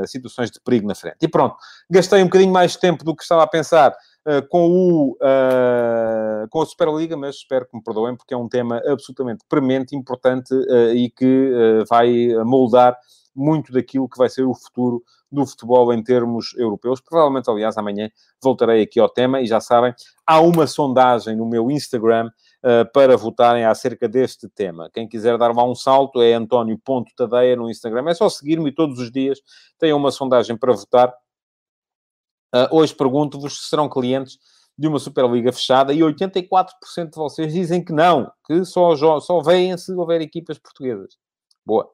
situações 0.05 0.51
de 0.51 0.59
perigo 0.61 0.87
na 0.87 0.95
frente. 0.95 1.17
E 1.21 1.27
pronto, 1.27 1.55
gastei 1.89 2.21
um 2.21 2.25
bocadinho 2.25 2.51
mais 2.51 2.75
tempo 2.75 3.03
do 3.03 3.15
que 3.15 3.23
estava 3.23 3.43
a 3.43 3.47
pensar 3.47 3.91
eh, 3.91 3.97
com, 4.49 4.69
o, 4.69 5.11
uh, 5.13 6.47
com 6.49 6.61
a 6.61 6.65
Superliga, 6.65 7.15
mas 7.15 7.35
espero 7.37 7.65
que 7.65 7.75
me 7.75 7.83
perdoem, 7.83 8.15
porque 8.15 8.33
é 8.33 8.37
um 8.37 8.49
tema 8.49 8.81
absolutamente 8.85 9.43
premente, 9.47 9.95
importante 9.95 10.53
uh, 10.53 10.93
e 10.93 11.09
que 11.09 11.83
vai 11.89 12.09
moldar 12.45 12.97
muito 13.35 13.71
daquilo 13.71 14.09
que 14.09 14.17
vai 14.17 14.29
ser 14.29 14.43
o 14.43 14.53
futuro 14.53 15.03
do 15.31 15.45
futebol 15.45 15.93
em 15.93 16.01
termos 16.01 16.55
europeus. 16.57 17.01
Provavelmente, 17.01 17.49
aliás, 17.49 17.77
amanhã 17.77 18.09
voltarei 18.41 18.81
aqui 18.81 18.99
ao 18.99 19.09
tema 19.09 19.41
e 19.41 19.47
já 19.47 19.59
sabem, 19.59 19.93
há 20.25 20.39
uma 20.39 20.65
sondagem 20.65 21.35
no 21.35 21.45
meu 21.45 21.69
Instagram 21.69 22.29
uh, 22.63 22.91
para 22.91 23.15
votarem 23.17 23.65
acerca 23.65 24.07
deste 24.07 24.47
tema. 24.49 24.89
Quem 24.93 25.07
quiser 25.07 25.37
dar 25.37 25.53
lá 25.53 25.63
um 25.63 25.75
salto 25.75 26.21
é 26.21 26.33
António.tadeia 26.33 27.55
no 27.55 27.69
Instagram. 27.69 28.09
É 28.09 28.13
só 28.13 28.29
seguir-me 28.29 28.71
todos 28.71 28.99
os 28.99 29.11
dias 29.11 29.39
tem 29.77 29.93
uma 29.93 30.11
sondagem 30.11 30.57
para 30.57 30.73
votar 30.73 31.13
Uh, 32.53 32.67
hoje 32.71 32.95
pergunto-vos 32.95 33.61
se 33.61 33.69
serão 33.69 33.89
clientes 33.89 34.37
de 34.77 34.87
uma 34.87 34.99
Superliga 34.99 35.51
fechada 35.51 35.91
e 35.91 35.99
84% 35.99 36.65
de 37.09 37.15
vocês 37.15 37.51
dizem 37.51 37.83
que 37.83 37.91
não, 37.91 38.31
que 38.45 38.63
só, 38.63 38.95
só 39.19 39.41
veem 39.41 39.75
se 39.77 39.91
houver 39.93 40.21
equipas 40.21 40.59
portuguesas. 40.59 41.17
Boa. 41.65 41.89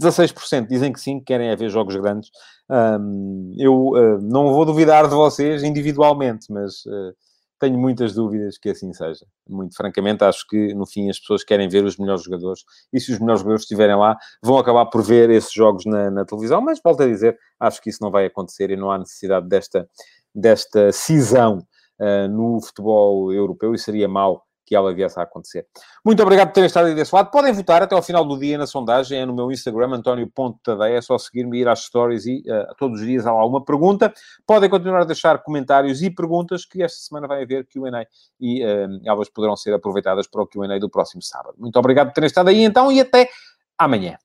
16% 0.00 0.66
dizem 0.66 0.92
que 0.92 1.00
sim, 1.00 1.18
que 1.18 1.26
querem 1.26 1.50
haver 1.50 1.70
jogos 1.70 1.96
grandes. 1.96 2.30
Um, 2.68 3.54
eu 3.58 3.88
uh, 3.88 4.20
não 4.20 4.52
vou 4.52 4.64
duvidar 4.64 5.08
de 5.08 5.14
vocês 5.14 5.62
individualmente, 5.62 6.50
mas 6.50 6.84
uh, 6.86 7.14
tenho 7.60 7.78
muitas 7.78 8.14
dúvidas 8.14 8.58
que 8.58 8.70
assim 8.70 8.92
seja. 8.92 9.26
Muito 9.48 9.76
francamente, 9.76 10.24
acho 10.24 10.46
que 10.48 10.74
no 10.74 10.86
fim 10.86 11.10
as 11.10 11.20
pessoas 11.20 11.44
querem 11.44 11.68
ver 11.68 11.84
os 11.84 11.98
melhores 11.98 12.24
jogadores 12.24 12.64
e 12.92 12.98
se 12.98 13.12
os 13.12 13.20
melhores 13.20 13.40
jogadores 13.40 13.62
estiverem 13.62 13.96
lá, 13.96 14.16
vão 14.42 14.58
acabar 14.58 14.86
por 14.86 15.02
ver 15.02 15.30
esses 15.30 15.52
jogos 15.52 15.84
na, 15.84 16.10
na 16.10 16.24
televisão. 16.24 16.60
Mas 16.60 16.80
volto 16.82 17.02
a 17.02 17.06
dizer, 17.06 17.38
acho 17.60 17.80
que 17.80 17.90
isso 17.90 18.02
não 18.02 18.10
vai 18.10 18.26
acontecer 18.26 18.70
e 18.70 18.76
não 18.76 18.90
há 18.90 18.98
necessidade 18.98 19.46
desta, 19.46 19.88
desta 20.34 20.90
cisão 20.90 21.58
uh, 22.00 22.28
no 22.28 22.60
futebol 22.62 23.32
europeu 23.32 23.74
e 23.74 23.78
seria 23.78 24.08
mau 24.08 24.42
que 24.70 24.76
ela 24.76 24.94
viesse 24.94 25.18
a 25.18 25.24
acontecer. 25.24 25.66
Muito 26.04 26.22
obrigado 26.22 26.46
por 26.46 26.54
terem 26.54 26.68
estado 26.68 26.86
aí 26.86 26.94
desse 26.94 27.12
lado. 27.12 27.28
Podem 27.32 27.52
votar 27.52 27.82
até 27.82 27.92
ao 27.92 28.00
final 28.00 28.24
do 28.24 28.38
dia 28.38 28.56
na 28.56 28.68
sondagem, 28.68 29.18
é 29.18 29.26
no 29.26 29.34
meu 29.34 29.50
Instagram, 29.50 29.96
António.tadeia, 29.96 30.96
é 30.96 31.02
só 31.02 31.18
seguir-me, 31.18 31.58
ir 31.58 31.66
às 31.66 31.80
stories 31.80 32.24
e 32.24 32.44
uh, 32.46 32.72
todos 32.78 33.00
os 33.00 33.06
dias 33.06 33.26
há 33.26 33.32
lá 33.32 33.44
uma 33.44 33.64
pergunta. 33.64 34.14
Podem 34.46 34.70
continuar 34.70 35.00
a 35.00 35.04
deixar 35.04 35.42
comentários 35.42 36.02
e 36.02 36.08
perguntas, 36.08 36.64
que 36.64 36.84
esta 36.84 37.00
semana 37.00 37.26
vai 37.26 37.42
haver 37.42 37.66
Q&A 37.66 38.06
e 38.40 38.64
uh, 38.64 39.00
elas 39.04 39.28
poderão 39.28 39.56
ser 39.56 39.74
aproveitadas 39.74 40.28
para 40.28 40.40
o 40.40 40.46
Q&A 40.46 40.78
do 40.78 40.88
próximo 40.88 41.20
sábado. 41.20 41.56
Muito 41.58 41.76
obrigado 41.76 42.06
por 42.06 42.14
terem 42.14 42.28
estado 42.28 42.50
aí 42.50 42.62
então 42.62 42.92
e 42.92 43.00
até 43.00 43.28
amanhã. 43.76 44.16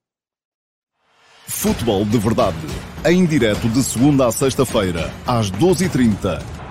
Futebol 1.48 2.06
de 2.06 2.20
Verdade, 2.20 2.68
em 3.04 3.26
direto 3.26 3.68
de 3.68 3.84
segunda 3.84 4.28
a 4.28 4.32
sexta-feira, 4.32 5.10
às 5.26 5.50
12h30 5.50 6.65